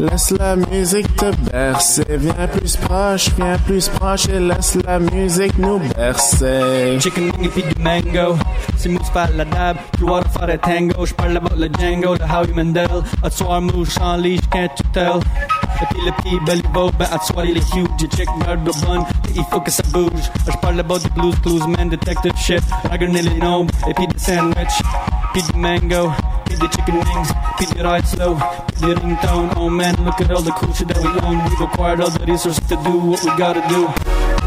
Laisse 0.00 0.30
la 0.38 0.54
musique 0.54 1.16
te 1.16 1.34
bercer. 1.50 2.04
Viens 2.08 2.46
plus 2.46 2.76
proche, 2.76 3.30
viens 3.36 3.58
plus 3.58 3.88
proche 3.88 4.28
et 4.28 4.38
laisse 4.38 4.78
la 4.86 5.00
musique 5.00 5.58
nous 5.58 5.80
bercer. 5.96 7.00
Chicken 7.00 7.32
wing 7.32 7.46
et 7.46 7.48
puis 7.48 7.64
du 7.64 7.82
mango 7.82 8.38
C'est 8.76 8.90
mousse 8.90 9.10
par 9.10 9.28
la 9.34 9.44
dab 9.44 9.76
Gloire 9.98 10.22
de 10.22 10.28
faire 10.28 10.50
un 10.50 10.58
tango. 10.58 11.04
J'parle 11.04 11.38
about 11.38 11.56
le 11.56 11.68
Django 11.76 12.16
De 12.16 12.22
Howie 12.22 12.54
Mandel. 12.54 12.86
À 13.24 13.30
soir 13.30 13.60
mouche 13.60 13.98
en 14.00 14.18
leash 14.18 14.40
Can't 14.52 14.70
you 14.78 14.86
tell 14.92 15.20
Et 15.82 15.86
puis 15.90 16.04
le 16.06 16.12
petit 16.12 16.44
belly 16.46 16.62
Ben 16.72 17.06
à 17.10 17.18
soir 17.18 17.44
il 17.44 17.56
est 17.56 17.74
huge 17.74 17.88
Le 18.00 18.16
chick 18.16 18.28
garde 18.46 18.64
le 18.64 18.86
bun 18.86 19.04
il 19.34 19.44
faut 19.50 19.60
que 19.60 19.70
ça 19.70 19.82
bouge. 19.92 20.30
J'parle 20.46 20.80
about 20.80 21.00
du 21.00 21.10
blues 21.10 21.34
clues 21.42 21.66
Man 21.76 21.88
detective 21.88 22.36
shit. 22.36 22.62
Ragnarly 22.88 23.38
gnome 23.40 23.66
Et 23.88 23.94
puis 23.94 24.06
des 24.06 24.18
sandwich. 24.18 24.80
Puis 25.32 25.42
du 25.42 25.58
mango 25.58 26.12
Des 26.58 26.68
chicken 26.68 26.94
wings 26.94 27.32
Puis 27.56 27.66
des 27.66 27.82
ride 27.82 28.06
slow 28.06 28.36
Puis 28.68 28.86
des 28.86 28.94
ringtone 28.94 29.50
Oh 29.56 29.68
man 29.68 29.94
look 30.04 30.20
at 30.20 30.30
all 30.30 30.42
the 30.42 30.52
cool 30.52 30.72
shit 30.74 30.88
that 30.88 30.98
we 30.98 31.08
own 31.22 31.38
We've 31.44 31.60
acquired 31.60 32.00
all 32.00 32.10
the 32.10 32.24
resources 32.26 32.64
to 32.68 32.76
do 32.76 32.98
What 32.98 33.22
we 33.24 33.30
gotta 33.36 33.62
do 33.68 33.88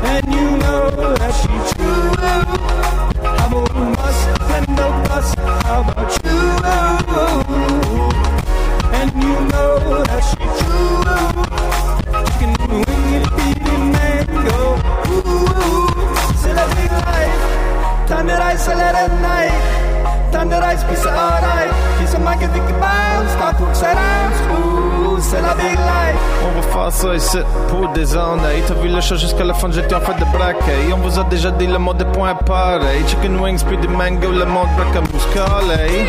And 0.04 0.26
you 0.28 0.58
know 0.58 1.16
that 1.16 1.34
she 1.34 1.76
true 1.76 2.92
I'm 3.52 3.54
a 3.54 3.96
bus 3.96 4.20
and 4.56 4.68
no 4.78 4.88
bus. 5.08 5.36
How 5.36 5.82
about 5.82 6.12
you? 6.24 6.40
And 8.98 9.12
you 9.22 9.36
know 9.52 10.04
that 10.06 10.24
she 10.30 10.44
true. 10.60 11.04
Chicken 12.28 12.54
wing 12.72 13.16
and 13.18 13.28
beating 13.36 13.86
mango. 13.92 14.60
Ooh, 15.12 15.48
big 16.76 16.92
life. 16.92 17.42
Time 18.08 18.28
rise, 18.28 18.64
so 18.64 18.72
at 18.72 19.12
night. 19.22 19.91
On 26.44 26.60
va 26.60 26.62
faire 26.62 26.92
ça 26.92 27.16
ici 27.16 27.38
pour 27.68 27.90
des 27.90 28.16
années. 28.16 28.64
T'as 28.68 28.74
vu 28.76 28.90
le 28.90 29.02
chat 29.02 29.16
jusqu'à 29.16 29.44
la 29.44 29.54
fin, 29.54 29.72
j'étais 29.72 29.96
en 29.96 30.02
fait 30.02 30.14
de 30.14 30.26
braquer. 30.32 30.94
On 30.94 30.98
vous 30.98 31.20
a 31.20 31.24
déjà 31.26 31.52
dit 31.52 31.68
le 31.68 31.78
mot 31.78 31.94
des 31.94 32.06
points 32.06 32.36
pareil. 32.36 33.04
Chicken 33.08 33.40
wings 33.40 33.64
puis 33.64 33.78
du 33.78 33.88
mango, 33.88 34.32
le 34.32 34.46
monde 34.46 34.70
braque 34.78 34.96
à 34.96 35.02
mouscalé. 35.14 36.06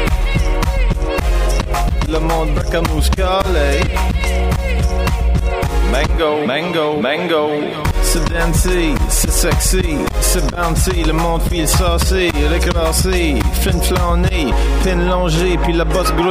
Le 2.08 2.18
monde 2.18 2.54
braque 2.54 2.74
à 2.74 2.80
mouscalé. 2.92 3.80
Mango, 5.92 6.46
mango, 6.46 7.00
mango. 7.02 7.50
C'est 8.02 8.24
dancey, 8.30 8.94
c'est 9.08 9.30
sexy, 9.30 9.96
c'est 10.20 10.44
bouncy, 10.54 11.02
le 11.02 11.14
monde 11.14 11.40
file 11.50 11.66
saucy, 11.66 12.30
récrassé, 12.50 13.36
fin 13.62 13.80
flâné, 13.80 14.52
pin 14.82 14.96
longé, 15.08 15.56
puis 15.62 15.72
la 15.72 15.84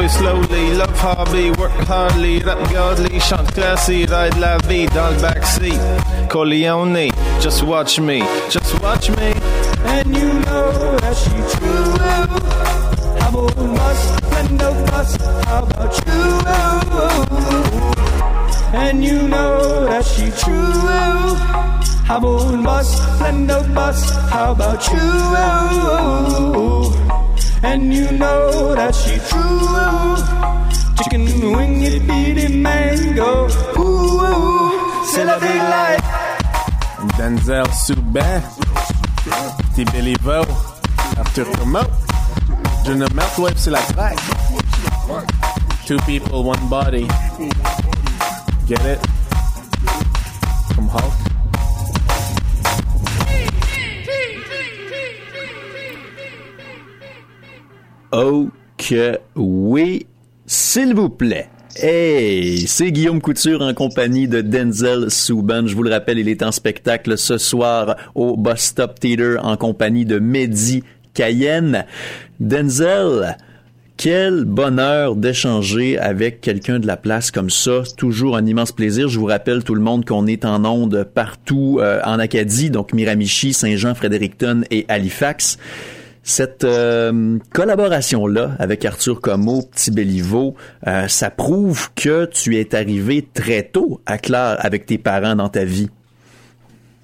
slowly, 0.09 0.73
love 0.75 0.99
hobby, 0.99 1.49
work 1.51 1.71
hardly, 1.87 2.39
rap 2.39 2.59
godly, 2.73 3.19
chante 3.21 3.51
classy, 3.53 4.05
ride 4.05 4.37
la 4.37 4.57
vie 4.67 4.85
dans 4.87 5.09
le 5.09 5.21
backseat. 5.21 5.79
Corleone, 6.29 7.09
just 7.39 7.63
watch 7.63 7.99
me, 7.99 8.21
just 8.49 8.77
watch 8.81 9.09
me. 9.11 9.33
And 9.85 10.13
you 10.13 10.33
know 10.45 10.97
that 10.99 11.15
she 11.15 11.29
true. 11.55 11.95
I'm 13.23 13.35
a 13.35 13.45
must 13.77 14.23
and 14.33 14.57
no 14.57 14.73
fuss. 14.87 15.15
How 15.45 15.63
about 15.63 15.93
you? 16.05 16.21
And 18.73 19.03
you 19.03 19.27
know 19.29 19.85
that 19.85 20.05
she 20.05 20.31
true. 20.31 21.61
I'm 22.09 22.23
must 22.61 23.01
and 23.21 23.47
no 23.47 23.63
fuss. 23.73 24.09
How 24.29 24.51
about 24.51 24.85
you? 24.91 25.01
And 27.63 27.93
you 27.93 28.11
know 28.11 28.75
that 28.75 28.93
she 28.95 29.17
true. 29.29 30.17
Chicken 30.97 31.55
wing 31.55 31.83
it 31.83 32.07
beating 32.07 32.61
mango. 32.61 33.47
Ooh, 33.77 35.05
c'est 35.05 35.25
la 35.25 35.37
big 35.39 35.61
life. 35.69 36.01
Denzel 37.17 37.65
Souban. 37.73 38.41
Petit 39.73 39.85
Billy 39.91 40.15
Vo. 40.21 40.43
Arthur 41.17 41.45
Comeau. 41.59 41.85
Jonah 42.85 43.07
Meltwave, 43.13 43.57
c'est 43.57 43.71
la 43.71 43.79
track. 43.93 44.17
Two 45.85 45.97
people, 46.07 46.43
one 46.43 46.67
body. 46.67 47.07
Get 48.67 48.85
it? 48.85 48.99
Oh 58.13 58.49
que 58.77 59.17
oui, 59.37 60.05
s'il 60.45 60.93
vous 60.93 61.07
plaît. 61.07 61.47
Hey, 61.77 62.67
c'est 62.67 62.91
Guillaume 62.91 63.21
Couture 63.21 63.61
en 63.61 63.73
compagnie 63.73 64.27
de 64.27 64.41
Denzel 64.41 65.09
Souban. 65.09 65.65
Je 65.65 65.75
vous 65.75 65.83
le 65.83 65.91
rappelle, 65.91 66.19
il 66.19 66.27
est 66.27 66.43
en 66.43 66.51
spectacle 66.51 67.17
ce 67.17 67.37
soir 67.37 67.95
au 68.13 68.35
Bus 68.35 68.57
Stop 68.57 68.99
Theater 68.99 69.37
en 69.45 69.55
compagnie 69.55 70.03
de 70.03 70.19
Mehdi 70.19 70.83
Cayenne. 71.13 71.85
Denzel, 72.41 73.37
quel 73.95 74.43
bonheur 74.43 75.15
d'échanger 75.15 75.97
avec 75.97 76.41
quelqu'un 76.41 76.79
de 76.79 76.87
la 76.87 76.97
place 76.97 77.31
comme 77.31 77.49
ça. 77.49 77.83
Toujours 77.95 78.35
un 78.35 78.45
immense 78.45 78.73
plaisir. 78.73 79.07
Je 79.07 79.19
vous 79.19 79.27
rappelle 79.27 79.63
tout 79.63 79.75
le 79.75 79.81
monde 79.81 80.03
qu'on 80.03 80.27
est 80.27 80.43
en 80.43 80.65
onde 80.65 81.05
partout 81.05 81.77
euh, 81.79 82.01
en 82.03 82.19
Acadie, 82.19 82.71
donc 82.71 82.91
Miramichi, 82.91 83.53
Saint-Jean, 83.53 83.95
Fredericton 83.95 84.63
et 84.69 84.85
Halifax. 84.89 85.57
Cette 86.23 86.63
euh, 86.63 87.39
collaboration-là 87.51 88.51
avec 88.59 88.85
Arthur 88.85 89.19
Como, 89.21 89.63
Petit 89.63 89.89
Béliveau, 89.89 90.55
euh, 90.85 91.07
ça 91.07 91.31
prouve 91.31 91.91
que 91.95 92.25
tu 92.25 92.57
es 92.57 92.75
arrivé 92.75 93.27
très 93.33 93.63
tôt 93.63 94.01
à 94.05 94.19
Claire 94.19 94.57
avec 94.59 94.85
tes 94.85 94.99
parents 94.99 95.35
dans 95.35 95.49
ta 95.49 95.65
vie. 95.65 95.89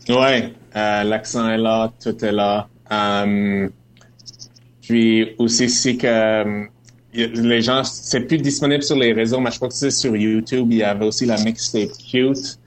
Ouais, 0.07 0.53
euh, 0.75 1.03
l'accent 1.03 1.49
est 1.49 1.57
là, 1.57 1.91
tout 2.01 2.23
est 2.23 2.31
là. 2.31 2.67
Puis 4.81 5.35
aussi, 5.39 5.67
c'est 5.67 5.97
que 5.97 6.67
les 7.13 7.61
gens, 7.61 7.83
c'est 7.83 8.21
plus 8.21 8.37
disponible 8.37 8.83
sur 8.83 8.95
les 8.95 9.13
réseaux, 9.13 9.39
mais 9.39 9.49
je 9.49 9.55
crois 9.55 9.67
que 9.67 9.73
c'est 9.73 9.89
sur 9.89 10.15
YouTube. 10.15 10.67
Il 10.69 10.77
y 10.77 10.83
avait 10.83 11.05
aussi 11.05 11.25
la 11.25 11.37
mixtape 11.43 11.89
Cute. 12.09 12.59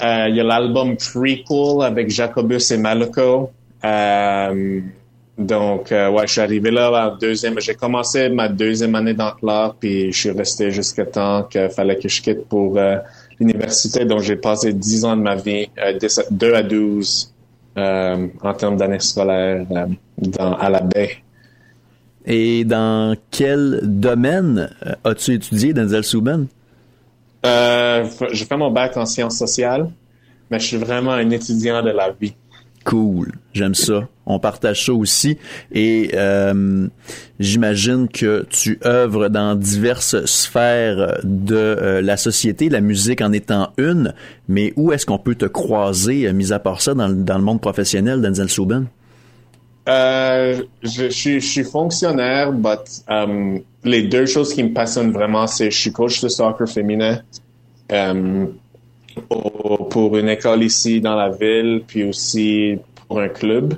Il 0.00 0.34
y 0.34 0.40
a 0.40 0.44
l'album 0.44 0.96
Prequel 0.96 1.82
avec 1.82 2.10
Jacobus 2.10 2.72
et 2.72 2.78
Maloko. 2.78 3.52
Donc, 5.36 5.90
euh, 5.90 6.10
ouais, 6.10 6.26
je 6.26 6.32
suis 6.32 6.40
arrivé 6.40 6.70
là 6.70 7.08
en 7.08 7.16
deuxième. 7.16 7.58
J'ai 7.58 7.74
commencé 7.74 8.28
ma 8.28 8.48
deuxième 8.48 8.94
année 8.94 9.14
dans 9.14 9.32
l'art, 9.42 9.74
puis 9.74 10.12
je 10.12 10.18
suis 10.18 10.30
resté 10.30 10.70
jusqu'à 10.70 11.06
temps 11.06 11.42
qu'il 11.44 11.68
fallait 11.70 11.98
que 11.98 12.08
je 12.08 12.22
quitte 12.22 12.46
pour 12.48 12.78
euh, 12.78 12.98
l'université. 13.40 14.04
Donc, 14.04 14.20
j'ai 14.20 14.36
passé 14.36 14.72
10 14.72 15.04
ans 15.04 15.16
de 15.16 15.22
ma 15.22 15.34
vie, 15.34 15.68
euh, 15.78 15.92
17 15.98 16.28
2 16.30 16.54
à 16.54 16.62
12, 16.62 17.34
euh, 17.76 18.28
en 18.42 18.54
termes 18.54 18.76
d'années 18.76 19.00
scolaires 19.00 19.66
euh, 19.72 19.86
dans, 20.18 20.54
à 20.54 20.70
la 20.70 20.80
baie. 20.80 21.16
Et 22.24 22.64
dans 22.64 23.16
quel 23.32 23.80
domaine 23.82 24.70
as-tu 25.02 25.34
étudié, 25.34 25.74
Denzel 25.74 26.04
Souban? 26.04 26.44
Euh, 27.44 28.06
j'ai 28.30 28.44
fait 28.44 28.56
mon 28.56 28.70
bac 28.70 28.96
en 28.96 29.04
sciences 29.04 29.36
sociales, 29.36 29.90
mais 30.50 30.60
je 30.60 30.66
suis 30.66 30.76
vraiment 30.76 31.10
un 31.10 31.28
étudiant 31.30 31.82
de 31.82 31.90
la 31.90 32.10
vie. 32.12 32.34
Cool. 32.84 33.32
J'aime 33.54 33.74
ça. 33.74 34.08
On 34.26 34.38
partage 34.38 34.84
ça 34.84 34.92
aussi. 34.92 35.38
Et 35.72 36.10
euh, 36.14 36.86
j'imagine 37.40 38.08
que 38.08 38.46
tu 38.50 38.78
œuvres 38.84 39.28
dans 39.28 39.54
diverses 39.54 40.24
sphères 40.26 41.18
de 41.24 41.56
euh, 41.56 42.02
la 42.02 42.16
société, 42.16 42.68
la 42.68 42.80
musique 42.82 43.22
en 43.22 43.32
étant 43.32 43.70
une. 43.78 44.12
Mais 44.48 44.72
où 44.76 44.92
est-ce 44.92 45.06
qu'on 45.06 45.18
peut 45.18 45.34
te 45.34 45.46
croiser, 45.46 46.26
euh, 46.26 46.32
mis 46.32 46.52
à 46.52 46.58
part 46.58 46.82
ça, 46.82 46.94
dans, 46.94 47.08
le- 47.08 47.14
dans 47.24 47.38
le 47.38 47.44
monde 47.44 47.60
professionnel, 47.60 48.20
Denzel 48.20 48.50
Souben? 48.50 48.86
Euh, 49.88 50.62
je, 50.82 51.10
je 51.10 51.38
suis, 51.40 51.64
fonctionnaire, 51.64 52.52
but 52.52 53.02
um, 53.08 53.60
les 53.84 54.02
deux 54.02 54.24
choses 54.24 54.54
qui 54.54 54.62
me 54.62 54.72
passionnent 54.72 55.12
vraiment, 55.12 55.46
c'est 55.46 55.70
je 55.70 55.78
suis 55.78 55.92
coach 55.92 56.22
de 56.22 56.28
soccer 56.28 56.66
féminin 56.66 57.20
um, 57.92 58.54
pour 59.28 60.16
une 60.16 60.28
école 60.28 60.62
ici 60.62 61.00
dans 61.00 61.14
la 61.14 61.30
ville, 61.30 61.82
puis 61.86 62.04
aussi 62.04 62.78
pour 63.08 63.20
un 63.20 63.28
club. 63.28 63.74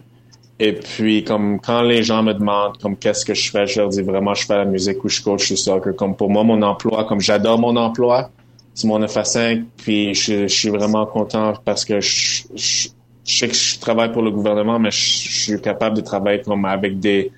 Et 0.59 0.73
puis, 0.73 1.23
comme 1.23 1.61
quand 1.61 1.83
les 1.83 2.03
gens 2.03 2.23
me 2.23 2.33
demandent 2.33 2.79
comme 2.79 2.97
qu'est-ce 2.97 3.25
que 3.25 3.35
je 3.35 3.51
fais, 3.51 3.67
je 3.67 3.81
leur 3.81 3.91
dis 3.91 4.01
vraiment 4.01 4.33
je 4.33 4.47
fais 4.47 4.57
la 4.57 4.65
musique 4.65 5.05
ou 5.05 5.09
je 5.09 5.21
coach 5.21 5.51
le 5.51 5.57
soccer. 5.57 5.95
Comme 5.95 6.17
pour 6.17 6.31
moi, 6.31 6.45
mon 6.45 6.63
emploi, 6.63 7.05
comme 7.05 7.21
j'adore 7.21 7.59
mon 7.59 7.77
emploi, 7.77 8.31
c'est 8.73 8.87
mon 8.87 8.99
F5, 9.01 9.65
puis 9.77 10.15
je, 10.15 10.47
suis 10.49 10.71
vraiment 10.71 11.05
content 11.07 11.55
parce 11.65 11.85
que 11.85 12.01
je, 12.01 12.45
je, 12.55 12.89
sais 13.25 13.49
que 13.49 13.55
je 13.55 13.79
travaille 13.79 14.13
pour 14.13 14.23
le 14.23 14.31
gouvernement, 14.31 14.79
mais 14.79 14.91
je 14.91 15.43
suis 15.43 15.61
capable 15.61 15.97
de 15.97 16.03
travailler 16.03 16.41
comme 16.41 16.65
avec 16.65 17.01
des, 17.01 17.33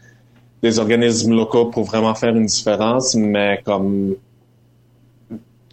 des 0.62 0.78
organismes 0.78 1.34
locaux 1.34 1.66
pour 1.66 1.84
vraiment 1.84 2.14
faire 2.14 2.34
une 2.36 2.46
différence, 2.46 3.14
mais 3.16 3.60
comme 3.64 4.14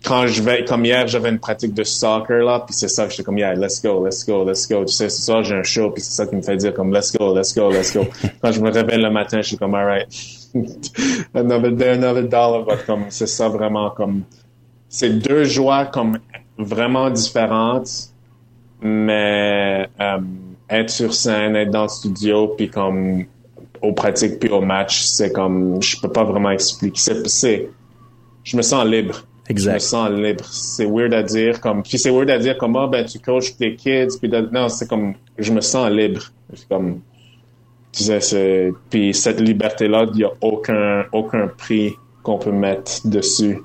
quand 0.05 0.27
je 0.27 0.41
vais, 0.43 0.63
comme 0.65 0.85
hier, 0.85 1.07
j'avais 1.07 1.29
une 1.29 1.39
pratique 1.39 1.73
de 1.73 1.83
soccer, 1.83 2.43
là, 2.43 2.59
puis 2.59 2.75
c'est 2.75 2.87
ça 2.87 3.05
que 3.05 3.11
j'étais 3.11 3.23
comme, 3.23 3.37
yeah, 3.37 3.55
let's 3.55 3.81
go, 3.81 4.05
let's 4.05 4.25
go, 4.25 4.45
let's 4.45 4.67
go. 4.67 4.85
Tu 4.85 4.93
sais, 4.93 5.09
ce 5.09 5.21
soir, 5.23 5.43
j'ai 5.43 5.55
un 5.55 5.63
show, 5.63 5.89
puis 5.89 6.03
c'est 6.03 6.13
ça 6.13 6.27
qui 6.27 6.35
me 6.35 6.41
fait 6.41 6.57
dire 6.57 6.73
comme, 6.73 6.93
let's 6.93 7.11
go, 7.15 7.35
let's 7.35 7.55
go, 7.55 7.71
let's 7.71 7.93
go. 7.93 8.05
quand 8.41 8.51
je 8.51 8.61
me 8.61 8.71
réveille 8.71 9.01
le 9.01 9.09
matin, 9.09 9.41
je 9.41 9.47
suis 9.47 9.57
comme, 9.57 9.73
alright, 9.73 10.07
another 11.33 11.71
day, 11.71 11.93
another 11.93 12.23
dollar, 12.23 12.63
but 12.63 12.85
comme, 12.85 13.05
c'est 13.09 13.27
ça 13.27 13.49
vraiment 13.49 13.89
comme, 13.89 14.23
c'est 14.87 15.09
deux 15.09 15.43
joies 15.43 15.85
comme 15.85 16.19
vraiment 16.57 17.09
différentes, 17.09 18.11
mais 18.81 19.89
euh, 19.99 20.19
être 20.69 20.89
sur 20.89 21.13
scène, 21.13 21.55
être 21.55 21.71
dans 21.71 21.83
le 21.83 21.89
studio, 21.89 22.49
puis 22.49 22.69
comme 22.69 23.25
aux 23.81 23.93
pratiques 23.93 24.39
puis 24.39 24.49
au 24.49 24.61
match, 24.61 25.01
c'est 25.03 25.31
comme 25.31 25.81
je 25.81 25.99
peux 25.99 26.11
pas 26.11 26.23
vraiment 26.23 26.51
expliquer. 26.51 26.99
C'est, 26.99 27.27
c'est 27.27 27.69
je 28.43 28.55
me 28.55 28.61
sens 28.61 28.85
libre. 28.85 29.23
Exact. 29.47 29.71
Je 29.71 29.75
me 29.75 29.79
sens 29.79 30.09
libre. 30.11 30.45
C'est 30.45 30.85
weird 30.85 31.13
à 31.13 31.23
dire 31.23 31.61
comme 31.61 31.83
puis 31.83 31.97
c'est 31.99 32.09
weird 32.11 32.29
à 32.29 32.37
dire 32.39 32.57
comme 32.57 32.75
ah 32.77 32.87
ben 32.87 33.05
tu 33.05 33.19
coaches 33.19 33.55
tes 33.57 33.75
kids 33.75 34.17
puis 34.19 34.27
de- 34.29 34.49
non 34.51 34.69
c'est 34.69 34.87
comme 34.87 35.13
je 35.37 35.51
me 35.53 35.61
sens 35.61 35.89
libre. 35.91 36.21
C'est 36.53 36.67
comme 36.67 37.01
tu 37.91 38.03
sais 38.03 38.19
c'est 38.21 38.73
puis 38.89 39.13
cette 39.13 39.39
liberté 39.39 39.87
là 39.87 40.05
il 40.13 40.19
y 40.19 40.23
a 40.23 40.31
aucun 40.41 41.05
aucun 41.11 41.47
prix 41.47 41.93
qu'on 42.23 42.37
peut 42.39 42.51
mettre 42.51 43.07
dessus. 43.07 43.59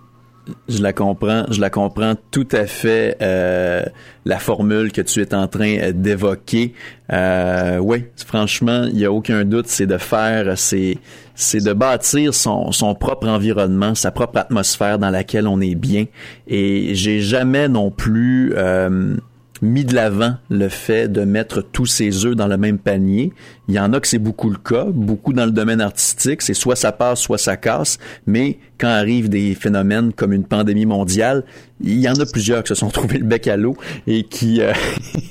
Je 0.69 0.83
la 0.83 0.93
comprends, 0.93 1.45
je 1.51 1.61
la 1.61 1.71
comprends 1.71 2.15
tout 2.31 2.49
à 2.53 2.67
fait. 2.67 3.17
euh, 3.23 3.83
la 4.25 4.39
formule 4.39 4.93
que 4.93 5.01
tu 5.01 5.21
es 5.21 5.35
en 5.35 5.49
train 5.49 5.79
euh, 5.79 5.93
d'évoquer, 5.93 6.75
euh, 7.13 7.79
oui, 7.79 8.05
franchement, 8.27 8.85
il 8.85 8.99
y 8.99 9.05
a 9.05 9.13
aucun 9.13 9.45
doute, 9.45 9.67
c'est 9.69 9.87
de 9.87 9.99
faire, 9.99 10.59
c'est 10.59 10.99
c'est 11.35 11.63
de 11.63 11.73
bâtir 11.73 12.35
son 12.35 12.73
son 12.73 12.95
propre 12.95 13.29
environnement, 13.29 13.95
sa 13.95 14.11
propre 14.11 14.39
atmosphère 14.39 14.99
dans 14.99 15.11
laquelle 15.11 15.47
on 15.47 15.61
est 15.61 15.75
bien. 15.75 16.07
Et 16.47 16.95
j'ai 16.95 17.21
jamais 17.21 17.69
non 17.69 17.91
plus 17.91 18.53
euh, 18.57 19.17
mis 19.63 19.85
de 19.85 19.95
l'avant 19.95 20.35
le 20.49 20.69
fait 20.69 21.09
de 21.09 21.25
mettre 21.25 21.63
tous 21.63 21.87
ses 21.87 22.25
œufs 22.25 22.35
dans 22.35 22.47
le 22.47 22.57
même 22.57 22.79
panier. 22.79 23.33
Il 23.69 23.75
y 23.75 23.79
en 23.79 23.93
a 23.93 24.01
que 24.01 24.09
c'est 24.09 24.19
beaucoup 24.19 24.51
le 24.51 24.59
cas, 24.59 24.87
beaucoup 24.87 25.33
dans 25.33 25.45
le 25.45 25.53
domaine 25.53 25.81
artistique, 25.81 26.43
c'est 26.43 26.55
soit 26.55 26.77
ça 26.77 26.93
passe, 26.93 27.21
soit 27.21 27.39
ça 27.39 27.57
casse, 27.57 27.99
mais 28.27 28.59
quand 28.79 28.89
arrivent 28.89 29.29
des 29.29 29.55
phénomènes 29.55 30.13
comme 30.13 30.33
une 30.33 30.45
pandémie 30.45 30.87
mondiale, 30.87 31.45
il 31.83 32.01
y 32.01 32.09
en 32.09 32.15
a 32.15 32.27
plusieurs 32.27 32.63
qui 32.63 32.69
se 32.69 32.75
sont 32.75 32.89
trouvés 32.91 33.19
le 33.19 33.25
bec 33.25 33.49
à 33.49 33.57
l'eau 33.57 33.77
et 34.07 34.25
qui 34.25 34.61
euh, 34.61 34.73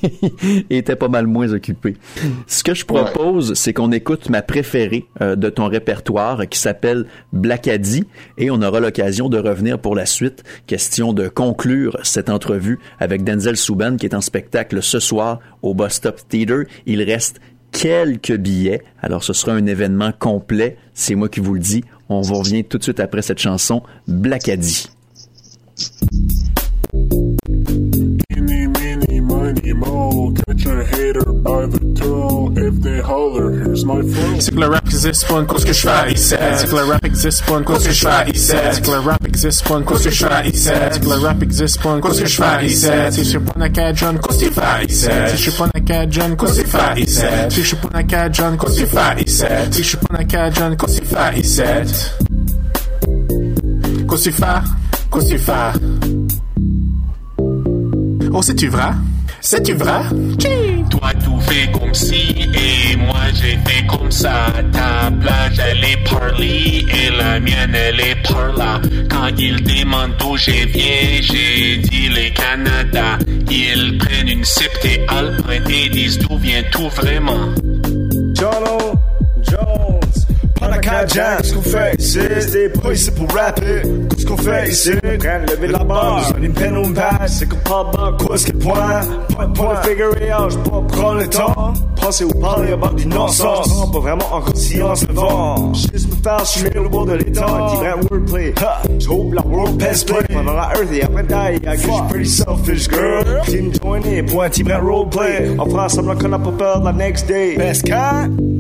étaient 0.70 0.96
pas 0.96 1.08
mal 1.08 1.28
moins 1.28 1.52
occupés. 1.54 1.96
Ce 2.48 2.64
que 2.64 2.74
je 2.74 2.86
propose, 2.86 3.54
c'est 3.54 3.74
qu'on 3.74 3.92
écoute 3.92 4.30
ma 4.30 4.42
préférée 4.42 5.06
euh, 5.22 5.36
de 5.36 5.50
ton 5.50 5.68
répertoire 5.68 6.48
qui 6.48 6.60
s'appelle 6.60 7.06
Blackaddy 7.34 8.04
et 8.38 8.52
on 8.52 8.62
aura 8.62 8.80
l'occasion 8.80 9.30
de 9.30 9.38
revenir 9.38 9.80
pour 9.80 9.96
la 9.96 10.06
suite. 10.06 10.44
Question 10.68 11.14
de 11.14 11.28
conclure 11.28 11.98
cette 12.04 12.30
entrevue 12.30 12.80
avec 13.00 13.24
Denzel 13.24 13.58
Souban 13.58 13.98
qui 13.98 14.06
est 14.06 14.16
en 14.16 14.22
spectacle 14.22 14.82
ce 14.82 15.00
soir 15.00 15.40
au 15.62 15.74
Bus 15.74 15.94
Stop 15.94 16.20
Theater. 16.28 16.64
Il 16.86 17.04
reste 17.04 17.40
quelques 17.72 18.36
billets. 18.36 18.82
Alors 19.02 19.24
ce 19.24 19.34
sera 19.34 19.54
un 19.54 19.66
événement 19.66 20.12
complet. 20.18 20.78
C'est 20.94 21.16
moi 21.16 21.30
qui 21.30 21.40
vous 21.40 21.54
le 21.54 21.60
dis. 21.60 21.84
On 22.10 22.22
vous 22.22 22.36
revient 22.36 22.64
tout 22.64 22.78
de 22.78 22.84
suite 22.84 23.00
après 23.00 23.22
cette 23.22 23.40
chanson 23.40 23.84
Blackaddy. 24.08 24.90
C'est 34.40 34.52
que 34.54 34.60
le 34.60 34.68
rap 34.68 34.86
existe 34.86 35.28
pas 35.28 35.40
une 35.40 35.46
cause 35.46 35.66
que 35.66 35.74
je 35.74 36.12
ici. 36.12 36.36
C'est 36.58 36.72
rap 36.74 37.06
existe 37.06 37.46
pas 37.46 37.58
une 37.58 37.64
cause 37.64 37.84
que 37.84 37.92
je 37.92 38.08
ici. 38.34 38.54
C'est 38.74 38.88
rap 38.96 39.26
existe 39.26 39.68
pas 39.68 39.78
une 39.78 39.84
cause 39.86 40.04
que 40.04 40.10
je 40.12 40.26
ici. 40.48 40.70
C'est 40.92 41.06
rap 41.06 41.42
existe 41.44 41.82
pas 41.82 41.96
une 41.96 42.02
cause 42.02 42.20
que 42.22 42.28
je 42.28 42.66
ici. 42.66 42.88
Si 43.12 43.24
je 43.24 43.30
suis 43.30 43.40
pas 43.40 43.54
un 43.60 43.70
qu'est-ce 43.70 44.06
que 44.06 44.38
tu 44.38 44.46
ici? 44.84 45.08
Si 45.30 45.38
je 45.38 45.44
suis 45.44 45.52
pas 45.52 45.70
un 45.74 45.82
qu'est-ce 45.82 46.26
que 46.36 46.56
tu 46.56 47.02
ici? 47.02 47.22
Si 47.50 47.62
je 47.62 47.68
suis 47.68 47.78
pas 47.78 47.90
un 47.94 48.04
qu'est-ce 48.04 48.70
que 48.70 48.74
tu 48.76 49.24
ici? 49.24 49.46
Si 49.72 49.84
je 49.84 49.88
suis 49.88 49.98
pas 49.98 50.16
un 50.20 50.26
qu'est-ce 50.26 50.50
que 50.50 51.06
tu? 51.06 51.16
Qu'est-ce 54.10 54.30
que 54.30 55.30
tu 55.30 55.38
tu? 55.40 55.50
Oh, 58.32 58.42
c'est-tu 58.44 58.68
vrai? 58.68 58.92
C'est-tu 59.42 59.74
vrai? 59.74 60.02
Toi 60.92 61.12
tout 61.24 61.40
fait 61.42 61.72
comme 61.72 61.94
si 61.94 62.36
et 62.54 62.96
moi 62.98 63.16
j'ai 63.34 63.58
fait 63.66 63.86
comme 63.88 64.12
ça. 64.12 64.48
Ta 64.74 65.12
plage 65.12 65.60
elle 65.60 65.84
est 65.84 66.10
par 66.10 66.38
lit 66.38 66.86
et 66.90 67.10
la 67.18 67.40
mienne 67.40 67.74
elle 67.74 68.00
est 68.00 68.22
par 68.28 68.52
là. 68.58 68.82
Quand 69.10 69.30
ils 69.38 69.64
demandent 69.64 70.16
d'où 70.20 70.36
je 70.38 70.52
viens, 70.52 71.22
j'ai 71.22 71.78
dit 71.78 72.10
les 72.10 72.32
Canada. 72.32 73.18
Ils 73.50 73.98
prennent 73.98 74.28
une 74.28 74.44
sip 74.44 74.72
t'es 74.82 75.06
alpin 75.08 75.64
et 75.70 75.90
disent 75.90 76.20
d'où 76.20 76.38
vient 76.38 76.64
tout 76.72 76.90
vraiment. 76.90 77.54
Panaka 80.90 81.08
Jack, 81.08 81.46
ce 81.46 81.54
qu'on 81.54 81.62
fait 81.62 81.96
ici, 82.00 82.20
c'est 82.40 82.82
pas 82.82 82.92
ici? 82.92 83.12
Pour 83.12 83.28
rapper. 83.36 83.82
Ce 84.18 84.26
qu'on 84.26 84.38
fait 84.38 84.70
ici, 84.70 84.92
prendre 85.02 85.52
lever 85.52 85.68
la 85.68 85.84
barre, 85.84 86.34
d'une 86.34 86.54
peine 86.54 86.78
ou 86.78 86.84
une 86.86 86.94
page, 86.94 87.30
c'est 87.30 87.48
qu'on 87.48 87.58
parle 87.58 87.92
pas 87.92 88.18
quoi, 88.20 88.38
ce 88.38 88.46
que 88.48 88.52
point, 88.58 89.02
point, 89.30 89.48
point, 89.50 89.76
figure 89.84 90.12
it 90.22 90.32
out, 90.32 90.52
j'peux 90.52 90.70
pas 90.70 90.82
prendre 90.82 91.20
le 91.20 91.28
temps, 91.28 91.74
penser 91.96 92.24
ou 92.26 92.32
parler 92.32 92.74
about 92.74 92.96
du 92.96 93.06
non-sens, 93.08 93.92
pas 93.92 94.00
vraiment 94.00 94.26
en 94.32 94.42
conscience 94.42 95.08
le 95.08 95.14
vent. 95.14 95.74
Juste 95.74 96.10
me 96.10 96.24
faire 96.24 96.46
suer 96.46 96.70
le 96.74 96.90
bord 96.90 97.06
de 97.06 97.14
l'étang, 97.14 97.70
qui 97.70 97.76
vrai 97.78 97.94
wordplay, 98.10 98.54
j'hope 99.00 99.34
la 99.34 99.46
world 99.46 99.78
best 99.78 100.08
play, 100.08 100.26
pendant 100.34 100.54
la 100.54 100.70
earth 100.76 100.92
et 100.92 101.04
après 101.04 101.24
die, 101.24 101.56
I 101.56 101.60
guess 101.60 101.86
you're 101.86 102.08
pretty 102.08 102.30
selfish 102.30 102.90
girl, 102.90 103.24
joiner 103.82 104.24
pour 104.24 104.44
un 104.44 104.50
petit 104.50 104.64
vrai 104.64 104.78
roleplay, 104.78 105.50
on 105.58 105.70
fera 105.70 105.90
semblant 105.90 106.16
qu'on 106.16 106.34
a 106.34 106.40
pas 106.40 106.52
peur 106.52 106.84
la 106.84 106.94
next 106.94 107.28
day, 107.28 107.56
best 107.58 107.86
kind. 107.86 108.59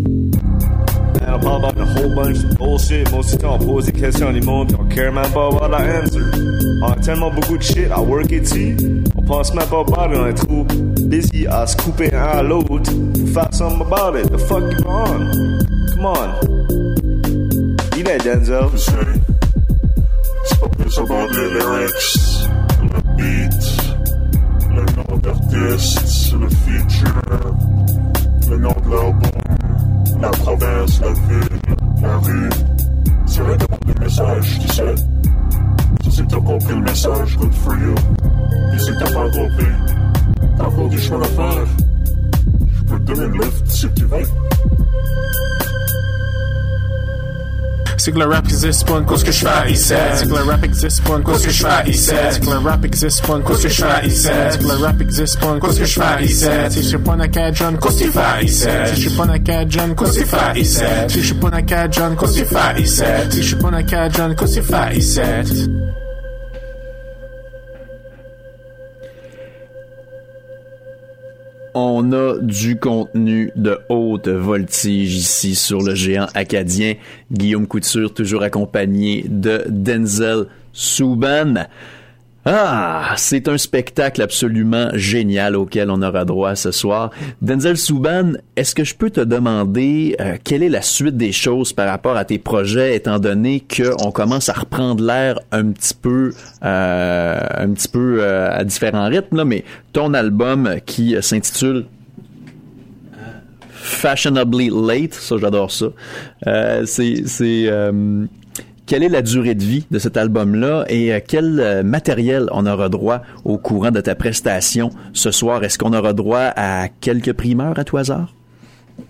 Man, 1.29 1.37
on 1.37 1.43
parle 1.43 1.65
about 1.65 1.77
a 1.77 1.85
whole 1.85 2.15
bunch 2.15 2.43
of 2.43 2.57
bullshit. 2.57 3.11
Most 3.11 3.31
du 3.31 3.37
temps, 3.37 3.57
on 3.59 3.65
pose 3.65 3.85
des 3.85 3.91
questions 3.91 4.29
à 4.29 4.31
les 4.31 4.41
mondes, 4.41 4.69
puis 4.69 4.77
on 4.79 4.85
care 4.85 5.11
même 5.11 5.31
pas 5.31 5.47
about 5.47 5.69
la 5.69 6.01
answer. 6.01 6.21
On 6.81 6.87
a 6.87 6.95
tellement 6.95 7.29
beaucoup 7.29 7.57
de 7.57 7.61
shit 7.61 7.91
à 7.91 8.01
work 8.01 8.27
dessus, 8.27 8.75
on 9.15 9.21
pense 9.21 9.53
même 9.53 9.67
pas 9.67 9.81
about 9.81 10.11
it, 10.11 10.19
on 10.19 10.27
est 10.27 10.33
trop 10.33 10.65
busy 11.07 11.45
à 11.45 11.67
se 11.67 11.77
couper 11.77 12.11
un 12.15 12.39
à 12.39 12.41
l'autre 12.41 12.67
pour 12.67 13.29
faire 13.29 13.53
something 13.53 13.81
about 13.81 14.17
it. 14.17 14.31
The 14.31 14.39
fuck 14.39 14.63
you 14.71 14.87
on? 14.87 15.59
Come 15.93 16.05
on. 16.05 16.29
Dis 17.95 18.03
là, 18.03 18.17
Denzel. 18.17 18.77
say. 18.77 18.91
C'est 20.45 20.59
pas 20.59 20.69
plus 20.69 20.97
about 20.97 21.27
les 21.31 21.49
lyrics, 21.53 22.49
le 22.81 22.99
beat, 23.17 23.63
le 24.71 24.83
nom 24.95 25.17
d'artiste, 25.19 26.33
le 26.33 26.49
feature, 26.49 27.55
le 28.49 28.57
nom 28.57 28.73
de 28.83 28.89
l'album, 28.89 29.48
la 30.21 30.29
province, 30.29 31.01
la 31.01 31.07
ville, 31.07 31.59
la 32.01 32.17
rue. 32.17 32.49
C'est 33.25 33.43
la 33.43 33.55
demande 33.55 33.79
de 33.85 33.99
message, 33.99 34.59
tu 34.59 34.67
sais. 34.67 34.95
Si 36.03 36.11
c'est 36.11 36.27
t'as 36.27 36.37
compris 36.37 36.75
le 36.75 36.81
message, 36.81 37.37
good 37.37 37.53
for 37.53 37.75
you. 37.75 37.95
Et 38.73 38.79
si 38.79 38.91
t'as 38.99 39.13
pas 39.13 39.29
compris, 39.29 39.73
t'as 40.57 40.65
encore 40.65 40.89
du 40.89 40.99
chemin 40.99 41.21
à 41.21 41.25
faire. 41.25 41.65
Je 42.73 42.83
peux 42.83 42.99
te 42.99 43.13
donner 43.13 43.25
une 43.25 43.41
lift 43.41 43.67
si 43.67 43.87
tu 43.93 44.05
veux. 44.05 44.23
C'est 47.99 48.13
que 48.13 48.23
rap 48.23 48.45
existe 48.45 48.87
pas 48.87 48.97
une 48.97 49.05
cause 49.05 49.25
que 49.25 49.31
je 49.31 49.45
fais 49.45 49.71
ici. 49.71 49.93
C'est 50.15 50.27
que 50.29 50.33
rap 50.33 50.63
existe 50.63 51.03
pas 51.03 51.17
une 51.17 51.23
cause 51.23 51.45
que 51.45 51.51
je 51.51 51.65
fais 51.65 51.89
ici. 51.89 52.11
C'est 52.31 52.39
que 52.39 52.49
rap 52.49 52.85
existe 52.85 53.25
pas 53.27 53.35
une 53.35 53.43
cause 53.43 53.61
que 53.61 53.69
je 53.69 53.83
fais 53.83 54.07
ici. 54.07 54.27
C'est 54.51 54.59
que 54.59 54.83
rap 54.83 55.01
existe 55.01 55.39
pas 55.39 55.47
une 55.47 55.59
cause 55.59 55.79
que 55.79 55.85
je 55.85 55.99
fais 55.99 56.25
ici. 56.25 56.45
Si 56.69 56.81
je 56.81 56.87
suis 56.87 56.97
pas 56.97 57.13
un 57.13 57.53
John, 57.53 57.77
cause 57.77 57.97
tu 57.97 58.09
fais 58.09 58.45
ici. 58.45 58.67
Si 58.85 58.95
je 58.95 59.09
suis 59.09 59.17
pas 59.17 59.25
un 59.25 59.69
John, 59.69 59.95
cause 59.95 60.17
fais 60.17 60.59
ici. 60.59 60.79
Si 61.09 61.19
je 61.19 61.25
suis 61.25 61.35
pas 61.35 61.49
un 61.51 61.91
John, 61.91 62.15
cause 62.15 62.41
fais 62.41 62.81
ici. 62.81 63.03
Si 63.31 63.41
je 63.41 63.47
suis 63.47 63.55
pas 63.57 63.67
un 63.67 64.09
John, 64.09 64.35
cause 64.35 64.59
fais 64.61 64.97
ici. 64.97 65.19
On 71.73 72.11
a 72.13 72.37
du 72.39 72.77
contenu 72.77 73.51
de 73.55 73.77
haute 73.89 74.27
voltige 74.27 75.15
ici 75.15 75.55
sur 75.55 75.81
le 75.81 75.95
géant 75.95 76.27
acadien. 76.33 76.95
Guillaume 77.31 77.67
Couture, 77.67 78.13
toujours 78.13 78.43
accompagné 78.43 79.25
de 79.27 79.63
Denzel 79.69 80.45
Souban. 80.73 81.65
Ah, 82.45 83.15
c'est 83.17 83.49
un 83.49 83.57
spectacle 83.57 84.21
absolument 84.21 84.89
génial 84.93 85.57
auquel 85.57 85.91
on 85.91 86.01
aura 86.01 86.23
droit 86.23 86.55
ce 86.55 86.71
soir. 86.71 87.11
Denzel 87.41 87.77
Souban, 87.77 88.31
est-ce 88.55 88.73
que 88.73 88.85
je 88.85 88.95
peux 88.95 89.09
te 89.09 89.19
demander 89.19 90.15
euh, 90.21 90.37
quelle 90.41 90.63
est 90.63 90.69
la 90.69 90.81
suite 90.81 91.17
des 91.17 91.33
choses 91.33 91.73
par 91.73 91.89
rapport 91.89 92.15
à 92.15 92.23
tes 92.23 92.39
projets, 92.39 92.95
étant 92.95 93.19
donné 93.19 93.61
qu'on 93.61 94.11
commence 94.11 94.47
à 94.47 94.53
reprendre 94.53 95.03
l'air 95.03 95.39
un 95.51 95.71
petit 95.71 95.93
peu, 95.93 96.31
euh, 96.63 97.39
un 97.57 97.69
petit 97.71 97.89
peu 97.89 98.19
euh, 98.21 98.49
à 98.51 98.63
différents 98.63 99.09
rythmes, 99.09 99.35
là, 99.35 99.45
mais 99.45 99.65
ton 99.91 100.13
album 100.13 100.75
qui 100.85 101.15
s'intitule 101.21 101.87
Fashionably 103.69 104.69
Late, 104.69 105.13
ça 105.13 105.35
j'adore 105.37 105.71
ça. 105.71 105.87
c'est 106.85 107.23
c'est 107.25 107.69
quelle 108.89 109.03
est 109.03 109.09
la 109.09 109.21
durée 109.21 109.53
de 109.53 109.63
vie 109.63 109.85
de 109.91 109.99
cet 109.99 110.17
album-là 110.17 110.83
et 110.89 111.13
euh, 111.13 111.19
quel 111.25 111.59
euh, 111.59 111.83
matériel 111.83 112.49
on 112.51 112.65
aura 112.65 112.89
droit 112.89 113.21
au 113.45 113.59
courant 113.59 113.91
de 113.91 114.01
ta 114.01 114.15
prestation 114.15 114.89
ce 115.13 115.29
soir? 115.29 115.63
Est-ce 115.63 115.77
qu'on 115.77 115.93
aura 115.93 116.11
droit 116.13 116.51
à 116.55 116.87
quelques 116.87 117.33
primeurs 117.33 117.77
à 117.77 117.83
tout 117.83 117.97
hasard? 117.97 118.33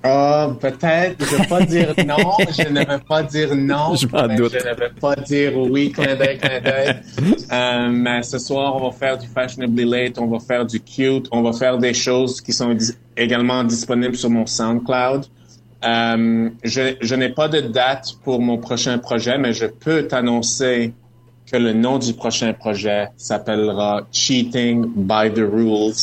Ah, 0.04 0.50
peut-être. 0.60 1.26
Je 1.26 1.34
ne 1.34 1.40
vais 1.40 1.48
pas 1.48 1.62
dire 1.62 1.94
non. 2.06 2.18
Je 2.52 2.68
ne 2.68 2.80
vais 2.80 3.00
pas 3.08 3.24
dire 3.24 3.56
non. 3.56 3.96
Je 3.96 4.06
doute. 4.36 4.52
Je 4.52 4.68
ne 4.68 4.76
vais 4.76 4.92
pas 5.00 5.16
dire 5.16 5.58
oui, 5.58 5.94
clin 5.94 6.14
d'œil, 6.18 6.38
clin 6.38 6.60
d'œil. 6.60 6.96
Euh, 7.52 7.90
mais 7.90 8.22
ce 8.22 8.38
soir, 8.38 8.76
on 8.76 8.90
va 8.90 8.92
faire 8.92 9.18
du 9.18 9.28
fashionably 9.28 9.84
late, 9.86 10.20
on 10.20 10.28
va 10.28 10.40
faire 10.40 10.66
du 10.66 10.80
cute, 10.80 11.28
on 11.32 11.42
va 11.42 11.52
faire 11.52 11.80
des 11.80 11.96
choses 11.96 12.42
qui 12.42 12.54
sont 12.54 12.78
également 13.18 13.64
disponibles 13.64 14.16
sur 14.16 14.30
mon 14.30 14.46
SoundCloud. 14.46 15.26
Euh, 15.86 16.50
je, 16.64 16.96
je 17.02 17.16
n'ai 17.16 17.30
pas 17.30 17.48
de 17.48 17.62
date 17.62 18.16
pour 18.24 18.42
mon 18.42 18.58
prochain 18.58 18.98
projet, 18.98 19.38
mais 19.38 19.54
je 19.54 19.66
peux 19.66 20.08
t'annoncer 20.08 20.94
que 21.50 21.58
le 21.58 21.74
nom 21.74 21.98
du 21.98 22.14
prochain 22.14 22.54
projet 22.54 23.08
s'appellera 23.18 24.02
Cheating 24.12 24.86
by 24.96 25.32
the 25.34 25.40
Rules, 25.40 25.94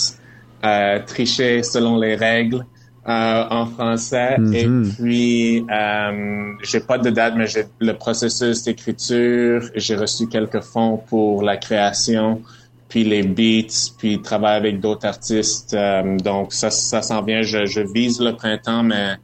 euh, 0.65 0.99
tricher 1.07 1.63
selon 1.63 1.99
les 1.99 2.17
règles 2.17 2.65
euh, 3.09 3.45
en 3.51 3.67
français. 3.67 4.37
Et 4.53 4.67
Mhm. 4.67 4.93
puis, 4.99 5.65
euh, 5.71 6.53
j'ai 6.65 6.81
pas 6.81 6.99
de 6.99 7.11
date, 7.11 7.35
mais 7.37 7.47
j'ai 7.47 7.67
le 7.79 7.93
processus 7.93 8.65
d'écriture. 8.65 9.63
J'ai 9.77 9.95
reçu 9.95 10.27
quelques 10.27 10.63
fonds 10.63 10.97
pour 11.09 11.43
la 11.43 11.57
création, 11.57 12.43
puis 12.89 13.05
les 13.05 13.23
beats, 13.23 13.93
puis 13.99 14.21
travailler 14.23 14.57
avec 14.57 14.81
d'autres 14.81 15.07
artistes. 15.07 15.75
Euh, 15.75 16.17
donc, 16.17 16.53
ça, 16.53 16.71
ça 16.71 17.01
s'en 17.03 17.23
vient. 17.23 17.43
Je, 17.43 17.67
je 17.67 17.81
vise 17.81 18.21
le 18.21 18.33
printemps, 18.35 18.83
mais 18.83 19.17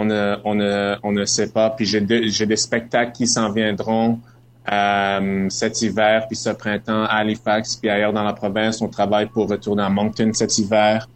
on 0.00 0.04
ne, 0.04 0.36
on 0.44 0.54
ne, 0.54 0.94
on 1.02 1.10
ne 1.10 1.24
sait 1.24 1.50
pas. 1.50 1.70
Puis 1.70 1.84
j'ai 1.84 2.00
de- 2.00 2.22
j'ai 2.28 2.46
des 2.46 2.56
spectacles 2.56 3.10
qui 3.12 3.26
s'en 3.26 3.50
viendront 3.50 4.20
euh, 4.72 5.46
cet 5.50 5.82
hiver, 5.82 6.26
puis 6.28 6.36
ce 6.36 6.50
printemps 6.50 7.02
à 7.04 7.16
Halifax, 7.16 7.74
puis 7.76 7.90
ailleurs 7.90 8.12
dans 8.12 8.22
la 8.22 8.32
province. 8.32 8.80
On 8.80 8.86
travaille 8.88 9.26
pour 9.26 9.48
retourner 9.48 9.82
à 9.82 9.88
Moncton 9.88 10.30
cet 10.32 10.56
hiver. 10.58 11.08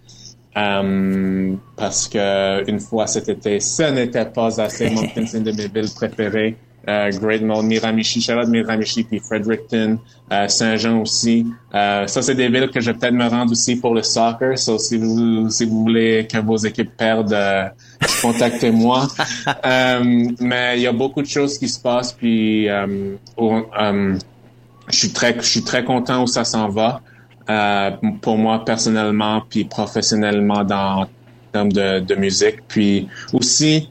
Euh, 0.57 1.55
parce 1.77 2.09
que 2.09 2.69
une 2.69 2.81
fois 2.81 3.07
cet 3.07 3.29
été, 3.29 3.61
ce 3.61 3.85
n'était 3.85 4.25
pas 4.27 4.61
assez. 4.61 4.91
Moncton, 4.97 5.25
c'est 5.27 5.39
une 5.39 5.45
de 5.45 5.53
mes 5.53 5.69
villes 5.69 5.95
préférées. 5.95 6.57
Euh, 6.89 7.11
Great 7.21 7.43
Mall, 7.43 7.65
Miramichi, 7.65 8.21
Charlotte, 8.21 8.49
Miramichi, 8.49 9.05
puis 9.05 9.21
Fredericton, 9.21 10.01
Saint-Jean 10.49 11.01
aussi. 11.01 11.47
Ça, 11.73 12.07
c'est 12.09 12.35
des 12.35 12.49
villes 12.49 12.69
que 12.75 12.81
je 12.81 12.91
vais 12.91 12.99
peut-être 12.99 13.15
me 13.15 13.29
rendre 13.29 13.53
aussi 13.53 13.77
pour 13.77 13.95
le 13.95 14.03
soccer. 14.03 14.59
So, 14.59 14.79
si 14.79 14.97
vous, 14.99 15.49
si 15.49 15.65
vous 15.65 15.83
voulez 15.83 16.27
que 16.27 16.39
vos 16.39 16.57
équipes 16.57 16.91
perdent, 16.97 17.39
contactez-moi. 18.23 19.09
Euh, 19.65 20.27
mais 20.41 20.77
il 20.77 20.83
y 20.83 20.87
a 20.87 20.93
beaucoup 20.93 21.23
de 21.23 21.27
choses 21.27 21.59
qui 21.59 21.69
se 21.69 21.81
passent, 21.81 22.13
puis 22.13 22.69
euh, 22.69 23.17
euh, 23.39 24.19
je 24.89 24.97
suis 24.97 25.11
très, 25.13 25.35
je 25.37 25.47
suis 25.47 25.63
très 25.63 25.85
content 25.85 26.23
où 26.23 26.27
ça 26.27 26.45
s'en 26.45 26.69
va. 26.69 27.01
Pour 28.21 28.39
moi 28.39 28.65
personnellement, 28.65 29.43
puis 29.49 29.65
professionnellement 29.65 30.65
dans 30.65 31.07
termes 31.53 31.73
de, 31.73 32.01
de 32.01 32.15
musique. 32.15 32.67
Puis 32.69 33.09
aussi, 33.33 33.91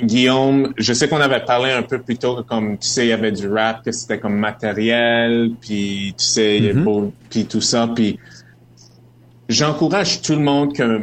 Guillaume, 0.00 0.72
je 0.78 0.92
sais 0.94 1.08
qu'on 1.08 1.20
avait 1.20 1.44
parlé 1.44 1.70
un 1.70 1.82
peu 1.82 2.00
plus 2.00 2.16
tôt 2.16 2.36
que 2.36 2.40
comme 2.42 2.78
tu 2.78 2.88
sais, 2.88 3.06
il 3.06 3.08
y 3.10 3.12
avait 3.12 3.30
du 3.30 3.48
rap, 3.48 3.84
que 3.84 3.92
c'était 3.92 4.18
comme 4.18 4.36
matériel, 4.36 5.52
puis 5.60 6.14
tu 6.16 6.24
sais, 6.24 6.72
beau- 6.72 7.12
puis 7.30 7.44
tout 7.44 7.60
ça, 7.60 7.88
puis 7.94 8.18
j'encourage 9.48 10.22
tout 10.22 10.32
le 10.32 10.40
monde 10.40 10.74
que 10.74 11.02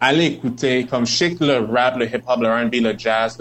allez 0.00 0.26
écouter, 0.26 0.86
comme 0.88 1.04
que 1.04 1.44
le 1.44 1.58
rap, 1.72 1.98
le 1.98 2.06
hip-hop, 2.06 2.40
le 2.40 2.48
R&B, 2.48 2.74
le 2.82 2.94
jazz, 2.96 3.38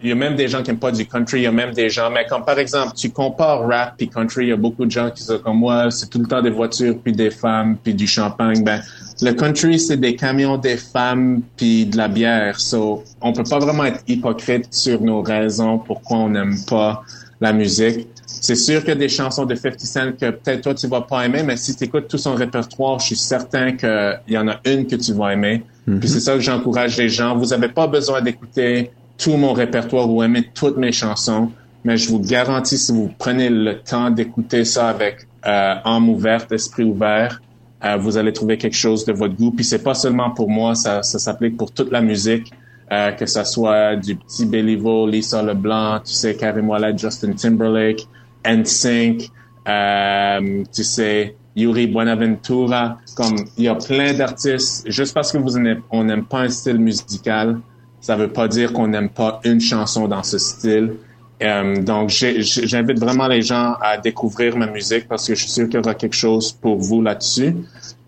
il 0.00 0.08
y 0.08 0.12
a 0.12 0.14
même 0.14 0.36
des 0.36 0.46
gens 0.46 0.62
qui 0.62 0.70
n'aiment 0.70 0.78
pas 0.78 0.92
du 0.92 1.04
country, 1.06 1.40
il 1.40 1.42
y 1.42 1.46
a 1.46 1.52
même 1.52 1.72
des 1.72 1.90
gens, 1.90 2.08
mais 2.10 2.24
comme 2.26 2.44
par 2.44 2.58
exemple, 2.58 2.92
tu 2.96 3.10
compares 3.10 3.66
rap 3.66 3.94
puis 3.96 4.08
country, 4.08 4.46
il 4.46 4.48
y 4.50 4.52
a 4.52 4.56
beaucoup 4.56 4.84
de 4.84 4.90
gens 4.90 5.10
qui 5.10 5.22
sont 5.22 5.38
comme 5.38 5.58
moi, 5.58 5.90
c'est 5.90 6.08
tout 6.08 6.20
le 6.20 6.26
temps 6.26 6.40
des 6.40 6.50
voitures, 6.50 6.96
puis 7.02 7.12
des 7.12 7.30
femmes, 7.30 7.76
puis 7.82 7.94
du 7.94 8.06
champagne. 8.06 8.62
Ben, 8.62 8.80
le 9.20 9.32
country, 9.32 9.80
c'est 9.80 9.96
des 9.96 10.14
camions, 10.14 10.56
des 10.56 10.76
femmes, 10.76 11.42
puis 11.56 11.86
de 11.86 11.96
la 11.96 12.06
bière. 12.06 12.60
So, 12.60 13.02
on 13.20 13.32
peut 13.32 13.42
pas 13.42 13.58
vraiment 13.58 13.84
être 13.84 14.02
hypocrite 14.06 14.72
sur 14.72 15.00
nos 15.02 15.22
raisons 15.22 15.78
pourquoi 15.78 16.18
on 16.18 16.28
n'aime 16.28 16.56
pas 16.68 17.02
la 17.40 17.52
musique. 17.52 18.06
C'est 18.30 18.56
sûr 18.56 18.80
qu'il 18.80 18.90
y 18.90 18.92
a 18.92 18.94
des 18.96 19.08
chansons 19.08 19.46
de 19.46 19.54
50 19.54 19.80
Cent 19.80 20.12
que 20.12 20.30
peut-être 20.30 20.60
toi 20.60 20.74
tu 20.74 20.86
vas 20.86 21.00
pas 21.00 21.24
aimer, 21.24 21.42
mais 21.42 21.56
si 21.56 21.74
tu 21.74 21.84
écoutes 21.84 22.08
tout 22.08 22.18
son 22.18 22.34
répertoire, 22.34 22.98
je 22.98 23.06
suis 23.06 23.16
certain 23.16 23.72
qu'il 23.72 24.20
y 24.28 24.36
en 24.36 24.46
a 24.48 24.60
une 24.66 24.86
que 24.86 24.96
tu 24.96 25.14
vas 25.14 25.32
aimer. 25.32 25.64
Puis 25.98 26.08
c'est 26.08 26.20
ça 26.20 26.34
que 26.34 26.40
j'encourage 26.40 26.98
les 26.98 27.08
gens. 27.08 27.34
Vous 27.34 27.54
avez 27.54 27.68
pas 27.68 27.86
besoin 27.86 28.20
d'écouter 28.20 28.90
tout 29.16 29.36
mon 29.38 29.54
répertoire 29.54 30.08
ou 30.10 30.22
aimer 30.22 30.50
toutes 30.54 30.76
mes 30.76 30.92
chansons, 30.92 31.50
mais 31.84 31.96
je 31.96 32.10
vous 32.10 32.20
garantis 32.20 32.76
si 32.76 32.92
vous 32.92 33.10
prenez 33.18 33.48
le 33.48 33.80
temps 33.80 34.10
d'écouter 34.10 34.66
ça 34.66 34.88
avec 34.88 35.26
euh, 35.46 35.74
âme 35.84 36.10
ouverte, 36.10 36.52
esprit 36.52 36.84
ouvert, 36.84 37.40
euh, 37.84 37.96
vous 37.96 38.18
allez 38.18 38.32
trouver 38.32 38.58
quelque 38.58 38.76
chose 38.76 39.04
de 39.06 39.12
votre 39.12 39.34
goût. 39.34 39.50
Puis 39.50 39.64
c'est 39.64 39.82
pas 39.82 39.94
seulement 39.94 40.30
pour 40.30 40.50
moi, 40.50 40.74
ça, 40.74 41.02
ça 41.02 41.18
s'applique 41.18 41.56
pour 41.56 41.72
toute 41.72 41.90
la 41.90 42.02
musique, 42.02 42.52
euh, 42.92 43.12
que 43.12 43.26
ça 43.26 43.44
soit 43.44 43.96
du 43.96 44.16
petit 44.16 44.46
Béliveau, 44.46 45.06
Lisa 45.06 45.42
Leblanc, 45.42 46.00
tu 46.00 46.12
sais, 46.12 46.34
Karim 46.34 46.68
Ouellet, 46.68 46.96
Justin 46.98 47.32
Timberlake, 47.32 48.06
NSYNC, 48.48 49.30
euh, 49.68 50.64
tu 50.74 50.84
sais, 50.84 51.36
Yuri 51.56 51.86
Buenaventura, 51.88 52.98
comme 53.14 53.36
il 53.56 53.64
y 53.64 53.68
a 53.68 53.74
plein 53.74 54.12
d'artistes. 54.14 54.90
Juste 54.90 55.14
parce 55.14 55.32
que 55.32 55.38
vous 55.38 55.56
on 55.90 56.04
n'aime 56.04 56.24
pas 56.24 56.40
un 56.40 56.48
style 56.48 56.78
musical, 56.78 57.60
ça 58.00 58.16
veut 58.16 58.28
pas 58.28 58.48
dire 58.48 58.72
qu'on 58.72 58.88
n'aime 58.88 59.10
pas 59.10 59.40
une 59.44 59.60
chanson 59.60 60.06
dans 60.06 60.22
ce 60.22 60.38
style. 60.38 60.94
Euh, 61.42 61.82
donc, 61.82 62.10
j'invite 62.10 62.98
vraiment 62.98 63.28
les 63.28 63.42
gens 63.42 63.74
à 63.80 63.96
découvrir 63.96 64.56
ma 64.56 64.66
musique 64.66 65.06
parce 65.08 65.26
que 65.26 65.34
je 65.34 65.42
suis 65.42 65.50
sûr 65.50 65.66
qu'il 65.66 65.76
y 65.76 65.78
aura 65.78 65.94
quelque 65.94 66.16
chose 66.16 66.52
pour 66.52 66.78
vous 66.78 67.02
là-dessus. 67.02 67.54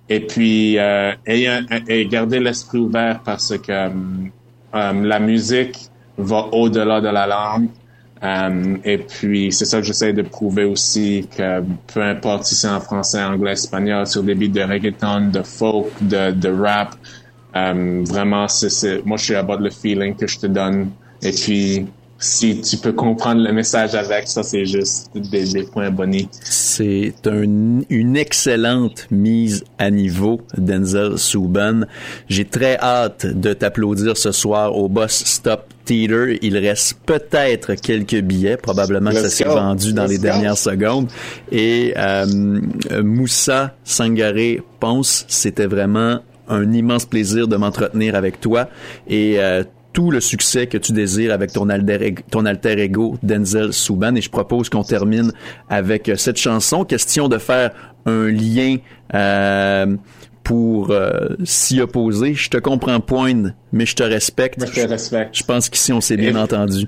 Et 0.09 0.21
puis, 0.21 0.79
euh, 0.79 1.13
et 1.27 2.07
gardez 2.07 2.41
l'esprit 2.41 2.79
ouvert 2.79 3.21
parce 3.25 3.57
que 3.59 3.73
euh, 3.73 3.91
la 4.73 5.21
musique 5.21 5.79
va 6.19 6.47
au-delà 6.53 7.01
de 7.01 7.09
la 7.09 7.27
langue. 7.27 7.69
Euh, 8.23 8.77
et 8.85 8.99
puis, 8.99 9.51
c'est 9.51 9.65
ça 9.65 9.79
que 9.79 9.87
j'essaie 9.87 10.13
de 10.13 10.23
prouver 10.23 10.65
aussi 10.65 11.27
que 11.35 11.63
peu 11.93 12.03
importe 12.03 12.45
si 12.45 12.55
c'est 12.55 12.69
en 12.69 12.81
français, 12.81 13.23
anglais, 13.23 13.53
espagnol, 13.53 14.07
sur 14.07 14.23
des 14.23 14.35
beats 14.35 14.49
de 14.49 14.63
reggaeton, 14.63 15.31
de 15.31 15.43
folk, 15.43 15.89
de, 16.03 16.31
de 16.33 16.49
rap, 16.51 16.97
euh, 17.57 18.05
vraiment, 18.07 18.47
c'est, 18.49 19.05
moi, 19.05 19.17
je 19.17 19.25
suis 19.25 19.35
about 19.35 19.59
le 19.59 19.71
feeling 19.71 20.15
que 20.15 20.27
je 20.27 20.39
te 20.39 20.47
donne. 20.47 20.91
Et 21.23 21.33
puis, 21.33 21.87
si 22.23 22.61
tu 22.61 22.77
peux 22.77 22.93
comprendre 22.93 23.43
le 23.43 23.51
message 23.53 23.95
avec, 23.95 24.29
ça, 24.29 24.43
c'est 24.43 24.67
juste 24.67 25.11
des, 25.15 25.45
des 25.45 25.63
points 25.63 25.91
bonnies. 25.91 26.29
C'est 26.43 27.15
un- 27.27 27.81
une 27.89 28.17
excellente 28.17 29.07
mise 29.11 29.65
à 29.79 29.91
niveau, 29.91 30.41
Denzel 30.59 31.19
Souban. 31.19 31.81
J'ai 32.29 32.45
très 32.45 32.77
hâte 32.79 33.25
de 33.27 33.55
t'applaudir 33.55 34.17
ce 34.19 34.33
soir 34.33 34.77
au 34.77 34.89
Boss 34.91 35.23
Stop 35.25 35.63
Theater. 35.87 36.37
Il 36.43 36.59
reste 36.59 36.99
peut-être 37.07 37.75
quelques 37.75 38.21
billets, 38.21 38.59
probablement 38.59 39.11
que 39.11 39.17
ça 39.17 39.31
s'est 39.31 39.45
vendu 39.45 39.95
dans 39.95 40.03
Let's 40.03 40.11
les 40.11 40.17
go. 40.19 40.23
dernières 40.23 40.59
secondes. 40.59 41.09
Et 41.51 41.95
euh, 41.97 42.27
Moussa 43.03 43.75
Sangaré 43.85 44.63
Ponce, 44.79 45.25
c'était 45.29 45.67
vraiment 45.67 46.21
un 46.49 46.73
immense 46.73 47.07
plaisir 47.07 47.49
de 47.49 47.57
m'entretenir 47.57 48.15
avec 48.15 48.41
toi 48.41 48.69
et 49.09 49.37
euh, 49.39 49.63
tout 49.93 50.11
le 50.11 50.21
succès 50.21 50.67
que 50.67 50.79
tu 50.79 50.93
désires 50.93 51.33
avec 51.33 51.53
ton 51.53 51.69
alter, 51.69 52.15
ton 52.31 52.47
alter 52.47 52.79
ego 52.79 53.17
Denzel 53.23 53.73
Souban 53.73 54.15
et 54.15 54.21
je 54.21 54.31
propose 54.31 54.69
qu'on 54.69 54.85
termine 54.85 55.33
avec 55.69 56.09
euh, 56.09 56.17
cette 56.17 56.37
chanson 56.37 56.85
question 56.85 57.29
de 57.29 57.39
faire 57.39 57.73
un 58.07 58.29
lien 58.29 58.77
euh, 59.15 59.97
pour 60.45 60.91
euh, 60.91 61.37
s'y 61.45 61.81
opposer 61.81 62.35
je 62.35 62.51
te 62.51 62.57
comprends 62.57 63.01
point 63.01 63.53
mais 63.73 63.87
je 63.87 63.95
te 63.97 64.03
respecte 64.03 64.65
Je 64.67 64.83
te 64.83 64.89
respecte. 64.89 65.37
je 65.37 65.45
pense 65.45 65.69
qu'ici 65.69 65.93
on 65.93 66.01
s'est 66.01 66.17
bien 66.17 66.37
entendu 66.37 66.87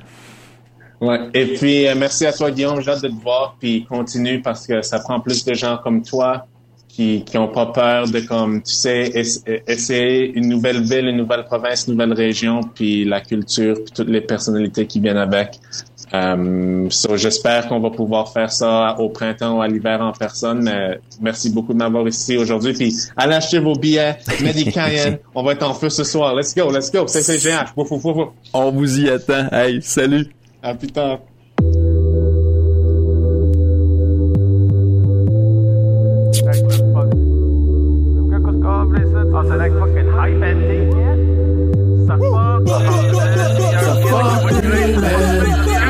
Ouais. 1.03 1.19
Et 1.35 1.47
puis, 1.47 1.89
euh, 1.89 1.95
merci 1.97 2.25
à 2.27 2.33
toi, 2.33 2.53
Guillaume. 2.53 2.81
J'ai 2.81 2.93
hâte 2.93 3.03
de 3.03 3.09
te 3.09 3.21
voir. 3.21 3.57
Puis, 3.59 3.85
continue 3.87 4.41
parce 4.41 4.69
que 4.69 4.83
ça 4.83 5.01
prend 5.01 5.19
plus 5.19 5.45
de 5.45 5.53
gens 5.53 5.77
comme 5.83 6.03
toi 6.03 6.47
qui, 6.95 7.25
qui 7.25 7.39
ont 7.39 7.49
pas 7.49 7.67
peur 7.67 8.07
de, 8.07 8.21
comme, 8.21 8.63
tu 8.63 8.73
sais, 8.73 9.09
ess- 9.15 9.43
essayer 9.67 10.31
une 10.37 10.49
nouvelle 10.49 10.83
ville, 10.83 11.07
une 11.09 11.17
nouvelle 11.17 11.45
province, 11.45 11.87
une 11.87 11.95
nouvelle 11.95 12.13
région, 12.13 12.61
puis 12.75 13.05
la 13.07 13.21
culture, 13.23 13.77
puis 13.77 13.93
toutes 13.95 14.09
les 14.09 14.21
personnalités 14.21 14.87
qui 14.87 15.01
viennent 15.01 15.17
avec. 15.17 15.59
Euh, 16.13 16.87
so, 16.91 17.17
j'espère 17.17 17.69
qu'on 17.69 17.81
va 17.81 17.89
pouvoir 17.89 18.31
faire 18.31 18.53
ça 18.53 18.95
au 18.99 19.09
printemps 19.09 19.57
ou 19.57 19.63
à 19.63 19.69
l'hiver 19.69 20.03
en 20.03 20.13
personne. 20.13 20.63
Mais 20.65 20.99
merci 21.23 21.49
beaucoup 21.49 21.73
de 21.73 21.79
m'avoir 21.79 22.07
ici 22.07 22.37
aujourd'hui. 22.37 22.75
Puis, 22.75 22.95
allez 23.17 23.37
acheter 23.37 23.59
vos 23.61 23.75
billets. 23.75 24.19
Medicayen. 24.43 25.17
On 25.35 25.43
va 25.43 25.53
être 25.53 25.63
en 25.67 25.73
feu 25.73 25.89
ce 25.89 26.05
soir. 26.05 26.35
Let's 26.35 26.55
go, 26.55 26.71
let's 26.71 26.93
go. 26.93 27.07
C'est 27.07 27.23
CGH. 27.23 27.73
Wouf, 27.75 27.91
wouf, 27.91 28.05
wouf, 28.05 28.17
wouf. 28.17 28.29
on 28.53 28.71
vous 28.71 29.01
y 29.01 29.09
attend 29.09 29.49
hey 29.53 29.81
salut 29.81 30.27
À 30.63 30.75
plus 30.75 30.89
tard. 30.89 31.21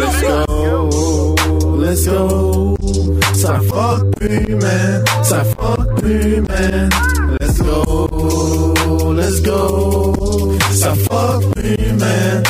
Let's 0.00 0.20
go. 0.22 1.35
Let's 1.78 2.06
go. 2.06 2.76
Suck 3.32 3.62
fuck 3.64 4.20
me, 4.20 4.54
man. 4.54 5.06
Suck 5.24 5.46
fuck 5.56 6.02
me, 6.02 6.40
man. 6.40 6.90
Let's 7.40 7.62
go. 7.62 8.74
Let's 9.16 9.40
go. 9.40 10.12
Fuck 11.08 11.56
me, 11.56 11.76
man. 11.92 12.44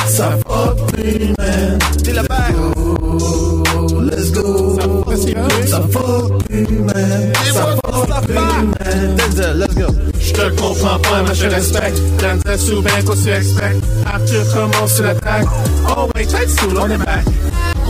Je 10.43 10.49
comprends 10.49 10.99
pas, 10.99 11.23
mais 11.25 11.35
je 11.35 11.47
respecte. 11.47 12.01
Denzel 12.19 12.59
souvent 12.59 12.89
qu'on 13.05 13.15
se 13.15 13.29
expecte. 13.29 13.83
Arthur 14.05 14.43
commence 14.53 14.99
l'attaque. 14.99 15.45
Oh 15.87 16.09
wait, 16.15 16.25
tête 16.25 16.49
sous, 16.49 16.75
on 16.77 16.89
est 16.89 16.97
back. 16.97 17.23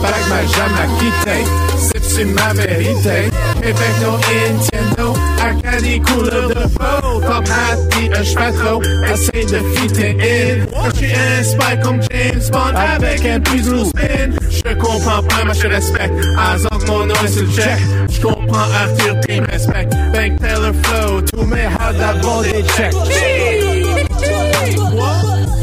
Back 0.00 0.28
m'a 0.28 0.42
jamais 0.46 0.88
quitté. 1.00 2.00
C'est 2.02 2.24
ma 2.24 2.52
vérité. 2.52 3.30
Avec 3.56 3.74
no 4.02 4.12
Nintendo, 4.12 5.14
à 5.40 5.80
des 5.80 5.98
couleurs 5.98 6.48
de 6.48 6.54
peau. 6.54 7.20
Top 7.22 7.44
hat 7.48 8.00
et 8.00 8.16
un 8.16 8.22
cheval 8.22 8.54
trop. 8.54 8.82
Essaye 9.12 9.46
de 9.46 9.58
fitter 9.74 10.16
in. 10.20 10.66
Je 10.92 10.96
suis 10.96 11.12
un 11.12 11.42
spy 11.42 11.80
comme 11.82 12.00
James 12.12 12.42
Bond 12.52 12.76
avec 12.76 13.24
un 13.26 13.40
plus 13.40 13.68
gros 13.68 13.84
spin. 13.84 14.30
Je 14.48 14.74
comprends 14.74 15.22
pas, 15.24 15.44
mais 15.44 15.54
je 15.54 15.66
respecte. 15.66 16.14
Azog, 16.38 16.86
mon 16.86 17.06
nom 17.06 17.14
est 17.24 17.28
sur 17.28 17.42
le 17.42 17.50
check. 17.50 17.80
Je 18.10 18.20
comprends 18.20 18.58
Arthur, 18.58 19.18
team 19.26 19.44
respect. 19.50 19.88
bank 20.14 20.38
teller 20.40 20.72
flow 20.72 21.20
to 21.20 21.44
me 21.44 21.58
how 21.58 21.90
that 21.92 22.22
body 22.22 22.62
check. 22.76 22.92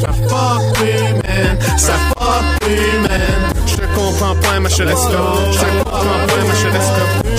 Ça 0.01 0.11
fuck 0.29 0.61
women, 0.81 1.51
ça 1.77 1.95
fuck 2.11 2.45
women. 2.67 3.31
Je 3.65 3.85
comprends 3.95 4.35
pas, 4.43 4.59
mais 4.59 4.69
je 4.69 4.83
laisse. 4.83 5.05
Je 5.59 5.65
comprends 5.83 6.19
pas, 6.27 6.41
mais 6.47 6.57
je 6.61 6.67
laisse. 6.75 6.91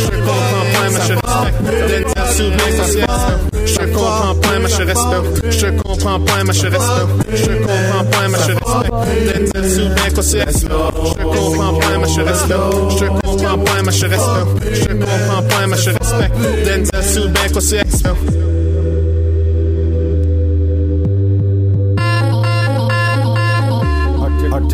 Je 0.05 0.16
comprends 0.27 0.66
pas, 0.72 0.87
mais 0.94 1.01
je 1.07 1.12
laisse 1.12 1.22
comme. 1.29 1.46
L'énergie 1.90 2.35
sur 2.35 2.48
mes 2.51 2.72
sociétés. 2.79 3.51
Je 3.66 3.79
comprends 3.79 4.35
pas, 4.35 4.59
mais 4.62 4.68
je 4.68 4.83
respecte. 4.83 5.51
Je 5.51 5.66
comprends 5.83 6.20
pas, 6.20 6.44
mais 6.44 6.53
je 6.53 6.66
respecte. 6.66 7.09
Je 7.35 7.53
comprends 7.59 8.05
pas, 8.11 8.29
mais 8.29 8.38
je 8.38 8.53
respecte. 8.53 9.66
Souvient 9.68 10.11
qu'on 10.14 10.22
se 10.22 10.37
respecte. 10.37 10.72
Je 10.72 11.22
comprends 11.22 11.75
pas, 11.75 11.98
mais 12.01 12.09
je 12.09 12.20
respecte. 12.20 12.61
Je 12.98 13.07
comprends 13.07 13.59
pas, 13.59 13.83
mais 13.85 13.92
je 13.92 14.07
respecte. 14.07 14.75
Je 14.75 14.87
comprends 14.94 15.42
pas, 15.48 15.66
mais 15.68 15.77
je 15.77 15.90
respecte. 15.90 16.35
Souvient 17.03 17.48
qu'on 17.53 17.61
se 17.61 17.77
respecte. 17.77 18.38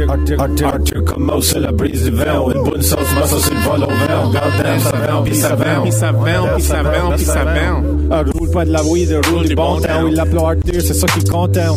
Arthur, 0.08 1.42
c'est 1.42 1.60
la 1.60 1.72
brise 1.72 2.10
vent? 2.10 2.50
Une 2.50 2.62
bonne 2.62 2.82
sauce, 2.82 3.14
ma 3.14 3.26
sauce, 3.26 3.50
il 3.50 3.58
vole 3.58 3.84
au 3.84 3.86
vent. 3.86 4.26
Goddamn, 4.26 4.78
ça 4.80 4.96
vent, 4.96 5.22
puis 5.22 5.34
ça 5.34 5.54
vent. 5.54 5.82
Puis 5.82 5.92
ça 5.92 6.12
vend, 6.12 6.48
puis 6.54 6.62
ça 6.62 6.82
vend, 6.82 7.12
puis 7.16 7.24
ça 7.24 7.44
vend. 7.44 7.82
Ah, 8.48 8.50
roule 8.50 8.50
pas 8.52 8.64
de 8.64 8.72
la 8.72 8.82
weed, 8.82 9.20
roule 9.30 9.48
du 9.48 9.54
bon 9.54 9.80
temps. 9.80 10.06
Il 10.08 10.14
l'appelle 10.14 10.38
Arthur, 10.38 10.80
c'est 10.80 10.94
ça 10.94 11.06
qui 11.06 11.24
compte. 11.24 11.56
hein. 11.56 11.74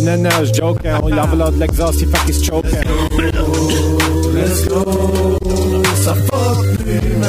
Non, 0.00 0.16
non, 0.18 0.30
je 0.44 0.52
joke. 0.54 0.78
hein. 0.84 1.00
Il 1.08 1.18
enveloppe 1.18 1.54
de 1.54 1.60
l'exhaust, 1.60 2.00
il 2.00 2.08
fait 2.08 2.24
qu'il 2.26 2.34
se 2.34 2.44
choke. 2.44 2.64
hein. 2.72 2.80
Let's 4.34 4.66
go. 4.68 4.84
Ça 6.02 6.14
fuck 6.14 6.76
plus, 6.78 7.16
man. 7.18 7.28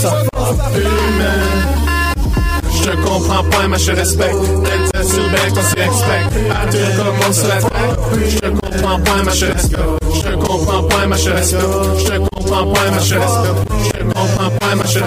Ça 0.00 0.10
fuck 0.34 0.72
plus, 0.72 0.82
man. 0.82 2.60
Je 2.82 2.90
comprends 3.06 3.44
pas, 3.44 3.68
mais 3.68 3.78
je 3.78 3.92
respecte. 3.92 4.34
Denzel 4.34 5.04
Soubek, 5.04 5.52
on 5.52 5.62
s'y 5.62 5.80
expect. 5.80 6.50
Arthur 6.50 6.96
commence 6.96 7.42
la 7.46 7.56
track. 7.56 7.90
Je 8.28 8.48
comprends 8.48 8.98
pas, 9.00 9.22
mais 9.24 9.32
je 9.34 9.44
respecte. 9.46 9.80
Je 10.24 10.36
comprends 10.36 10.82
pas, 10.84 11.06
mais 11.06 11.16
je 11.18 11.30
respecte. 11.30 11.62
Je 11.98 12.18
comprends 12.18 12.66
pas, 12.72 12.80
mais 12.90 13.04
je 13.04 13.14
respecte. 13.14 13.99
Comprends 14.20 14.50
pas, 14.50 14.74
mais 14.76 14.84
je 14.86 15.00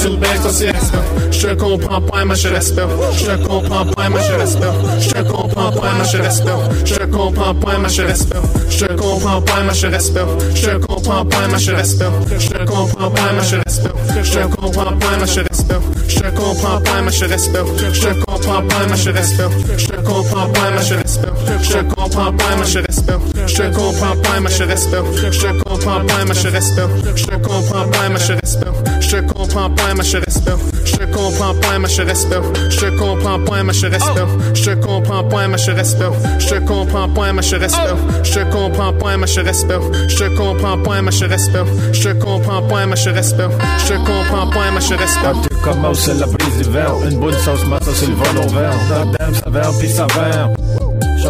Soubek, 0.00 0.40
on 0.46 0.50
s'y 0.50 0.64
expect. 0.64 0.98
Je 1.30 1.48
comprends 1.54 2.00
pas, 2.00 2.24
mais 2.24 2.34
je 2.34 2.48
respecte. 2.48 2.88
Je 3.12 3.36
comprends 3.46 3.84
pas, 3.84 4.08
mais 4.08 4.20
je 4.22 4.32
respecte. 4.32 4.72
Je 5.00 5.22
comprends 5.22 5.70
pas, 5.70 5.92
mais 5.98 6.04
je 6.06 6.16
respecte. 6.16 6.86
Je 6.86 7.04
comprends 7.04 7.54
pas, 7.54 7.78
mais 7.78 7.88
je 7.90 8.02
respecte. 8.02 8.46
Je 8.70 8.86
comprends 8.86 9.42
pas, 9.42 9.62
mais 9.62 9.74
je 9.74 9.86
respecte. 9.86 10.28
Je 10.54 10.70
comprends 10.78 11.24
pas, 11.26 11.48
mais 11.52 11.58
je 11.58 11.72
respecte. 11.72 12.12
Je 12.38 12.64
comprends 12.64 13.10
pas, 13.10 13.32
mais 13.36 13.42
je 13.44 13.56
respecte. 13.56 13.94
Je 14.24 14.38
comprends 14.56 14.92
pas, 14.92 15.16
mais 15.18 15.26
je 15.26 15.40
respecte. 15.42 15.84
Je 16.08 16.30
comprends 16.30 16.80
pas, 16.80 17.02
mais 17.02 17.12
je 17.12 17.24
respecte. 17.24 17.78
Je 18.00 18.14
comprends 18.24 18.62
pas, 18.62 18.86
mais 18.88 18.96
je 18.96 19.10
respecte. 19.10 19.52
Je 19.76 19.96
comprends 19.96 20.48
pas, 20.48 20.70
mais 20.70 20.82
je 20.82 20.94
respecte. 20.94 21.34
Je 21.62 21.78
comprends 21.94 22.32
pas, 22.32 22.56
mais 22.58 22.66
je 22.66 22.78
respecte. 22.78 23.39
Je 23.56 23.62
comprends 23.74 24.16
pas, 24.16 24.40
mais 24.40 24.50
je 24.50 24.64
respecte. 24.64 25.32
Je 25.32 25.46
comprends 25.64 26.00
pas, 26.06 26.24
mais 26.26 26.34
je 26.34 26.48
respecte. 26.48 26.90
Je 27.16 27.36
comprends 27.36 27.84
pas, 27.90 28.08
mais 28.08 28.20
je 28.20 28.32
respecte. 28.32 28.74
Je 29.00 29.16
comprends 29.16 29.70
pas, 29.70 29.94
mais 29.96 30.04
je 30.04 30.16
respecte. 30.18 30.58
Je 30.84 31.04
comprends 31.06 31.54
pas, 31.54 31.78
mais 31.78 31.88
je 31.88 32.02
respecte. 32.02 32.44
Je 32.70 32.86
comprends 32.86 33.38
pas, 33.40 33.62
mais 33.62 33.72
je 33.72 33.86
respecte. 33.86 34.54
Je 34.54 34.70
comprends 34.74 35.22
pas, 35.24 35.46
mais 35.48 35.58
je 35.58 35.70
respecte. 35.72 36.14
Je 36.38 36.54
comprends 36.58 37.08
pas, 37.08 37.32
mais 37.32 37.42
je 37.42 37.56
respecte. 37.56 37.94
Je 38.24 38.40
comprends 38.40 38.92
pas, 38.92 39.16
mais 39.16 39.26
je 39.26 39.40
respecte. 39.40 39.82
Je 40.14 40.24
comprends 40.36 40.78
pas, 40.78 41.02
mais 41.02 41.12
je 41.12 41.24
respecte. 41.24 41.66
Je 41.92 42.08
comprends 42.10 42.62
pas, 42.62 42.86
mais 42.86 42.96
je 42.96 43.10
respecte. 43.10 43.52
Je 43.84 43.94
comprends 43.94 44.46
pas, 44.50 44.70
mais 44.72 44.80
je 44.80 44.94
respecte. 44.94 45.50
Comment 45.62 45.92
c'est 45.92 46.14
la 46.14 46.26
brise 46.26 46.68
vent? 46.68 47.08
Une 47.10 47.18
bonne 47.18 47.38
sauce, 47.44 47.64
ma 47.66 47.80
sauce, 47.80 48.02
il 48.02 48.14
vole 48.14 48.44
au 48.44 48.48
vent. 48.48 48.70
Goddamn, 48.88 49.34
ça 49.34 49.50
vent, 49.50 49.78
puis 49.78 49.88
ça 49.90 50.06
vent. 50.06 50.54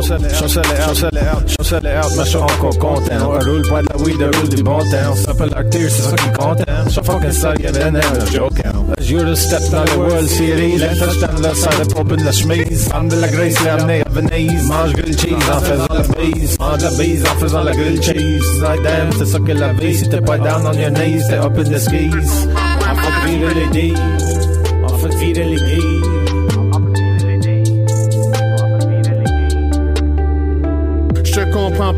Som 0.00 0.08
säljer, 0.08 0.30
som 0.30 0.48
säljer 0.48 0.82
allt, 0.88 0.98
säljer 0.98 1.30
allt, 1.30 1.50
som 1.50 1.64
säljer 1.64 1.96
allt 1.96 2.16
med 2.16 2.26
så 2.26 2.44
AK 2.44 2.80
content. 2.80 3.22
Och 3.24 3.36
en 3.36 3.42
rullpadda 3.42 3.94
with 4.04 4.22
a 4.22 4.30
rull 4.32 4.60
i 4.60 4.62
båten 4.62 5.16
Stappel 5.16 5.54
aktivt 5.54 5.92
fucking 5.92 6.34
content 6.34 6.92
Som 6.92 7.04
fucking 7.04 7.32
säljer 7.32 7.72
den 7.72 7.96
här 7.96 8.36
joken 8.36 8.94
Eurostep 8.98 9.72
när 9.72 9.86
the 9.86 9.96
World 9.96 10.30
Series 10.30 10.80
Lättare 10.80 11.54
ställda 11.54 11.94
på 11.94 12.04
bunda 12.04 12.32
smis 12.32 12.90
Andela 12.92 13.26
grejs 13.26 13.64
lämnar 13.64 13.94
jag 13.94 14.10
Venice 14.10 14.68
Mars 14.68 14.92
grillcheese, 14.92 15.52
han 15.52 15.62
fes 15.62 15.80
alla 15.90 16.04
bis 16.16 16.58
Madla 16.58 16.90
bis, 16.98 17.28
han 17.28 17.40
fes 17.40 17.54
alla 17.54 17.72
grillcheese 17.72 18.62
Nej 18.62 18.76
dem, 18.76 19.18
det 19.18 19.26
sucker 19.26 19.54
la 19.54 19.72
vis 19.72 20.00
Sitter 20.00 20.20
på 20.20 20.36
down 20.36 20.66
on 20.66 20.78
your 20.78 20.94
knees, 20.94 21.26
step 21.26 21.44
up 21.44 21.58
in 21.58 21.64
the 21.64 21.80
skis. 21.80 22.46
Han 22.80 22.96
fått 22.96 23.30
vidare 23.30 23.72
dig 23.72 23.94
Han 24.88 25.00
fått 25.00 25.22
vidare 25.22 25.44
dig 25.44 25.79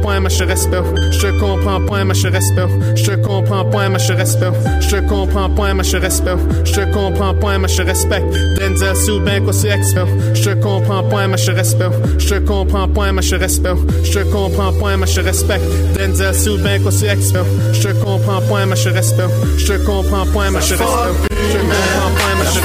point 0.02 0.20
ma 0.20 0.28
chère 0.28 0.48
Je 0.48 1.20
te 1.20 1.40
comprends 1.40 1.80
point 1.86 2.04
ma 2.04 2.14
chère 2.14 2.32
Je 2.96 3.04
te 3.04 3.16
comprends 3.16 3.64
point 3.64 3.88
ma 3.88 3.98
chère 3.98 4.18
Je 4.80 4.90
te 4.90 5.00
comprends 5.08 5.48
point 5.50 5.74
ma 5.74 5.82
chère 5.82 6.02
Je 6.64 6.72
te 6.72 6.92
comprends 6.92 7.34
point 7.34 7.58
ma 7.58 7.68
chère 7.68 7.86
respect. 7.86 8.22
Denzel 8.58 8.96
Subin 8.96 9.46
aussi 9.46 9.68
expert. 9.68 10.06
Je 10.34 10.42
te 10.50 10.54
comprends 10.60 11.02
point 11.04 11.28
ma 11.28 11.36
chère 11.36 11.56
Je 12.18 12.28
te 12.28 12.38
comprends 12.40 12.88
point 12.88 13.12
ma 13.12 13.22
chère 13.22 13.40
Je 14.02 14.12
te 14.12 14.24
comprends 14.24 14.72
point 14.72 14.96
ma 14.96 15.06
chère 15.06 15.24
respect. 15.24 15.60
Denzel 15.96 16.34
Subin 16.34 16.84
aussi 16.84 17.06
expert. 17.06 17.44
Je 17.72 17.88
te 17.88 17.92
comprends 18.04 18.40
point 18.48 18.66
ma 18.66 18.74
chère 18.74 18.94
Je 19.56 19.66
te 19.66 19.86
comprends 19.86 20.26
point 20.26 20.50
ma 20.50 20.60
chère 20.60 20.78
Je 20.78 20.84
comprends 20.84 22.10
point 22.18 22.34
ma 22.38 22.44
chère 22.44 22.62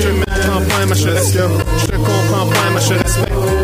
Je 0.00 0.08
comprends 0.08 0.60
point 0.68 0.86
ma 0.86 0.94
chère 0.94 1.48
Je 1.78 1.96
comprends 1.96 2.46
point 2.46 2.70
ma 2.74 2.80
chère 2.80 3.57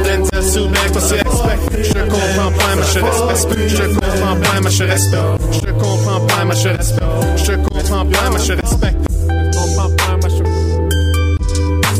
sous, 0.54 0.68
mais 0.68 0.92
quoi 0.92 1.00
c'est 1.00 1.20
expect? 1.20 1.82
Je 1.82 2.00
comprends 2.14 2.52
pas, 2.58 2.74
mais 2.76 2.86
je 2.94 3.00
respecte. 3.00 3.68
Je 3.68 3.82
comprends 3.94 4.36
pas, 4.36 4.60
mais 4.62 4.70
je 4.70 4.84
respecte. 4.84 5.22
Je 5.52 5.72
comprends 5.72 6.20
pas, 6.26 6.44
mais 6.44 6.54
je 6.54 6.68
respecte. 6.68 7.04
Je 7.36 7.52
comprends 7.56 8.06
pas, 8.06 8.30
mais 8.30 8.38
je 8.38 8.52
respecte. 8.52 8.98
Je 9.28 9.58
comprends 9.58 9.90
pas, 9.96 10.16
mais 10.22 10.30
je 10.30 10.42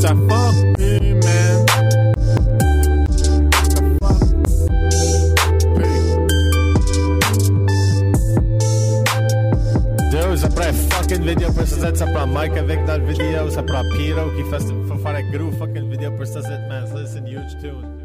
Ça 0.01 0.09
fuck 0.09 0.55
me, 0.79 1.15
man. 1.15 1.67
Fucking 10.91 11.23
vidéo 11.27 11.49
pour 11.53 11.67
ça, 11.67 11.93
Mike 12.27 12.57
avec 12.57 12.85
prend 12.85 13.83
Piro 13.97 14.31
qui 14.37 14.43
fait, 14.51 14.65
faire 15.03 15.17
un 15.17 15.31
gros 15.31 15.53
fucking 15.59 15.91
vidéo 15.91 16.11
pour 16.13 16.27
ça, 16.27 16.41
man. 16.69 16.85
Listen, 16.95 17.27
huge 17.27 17.57
tune. 17.61 18.04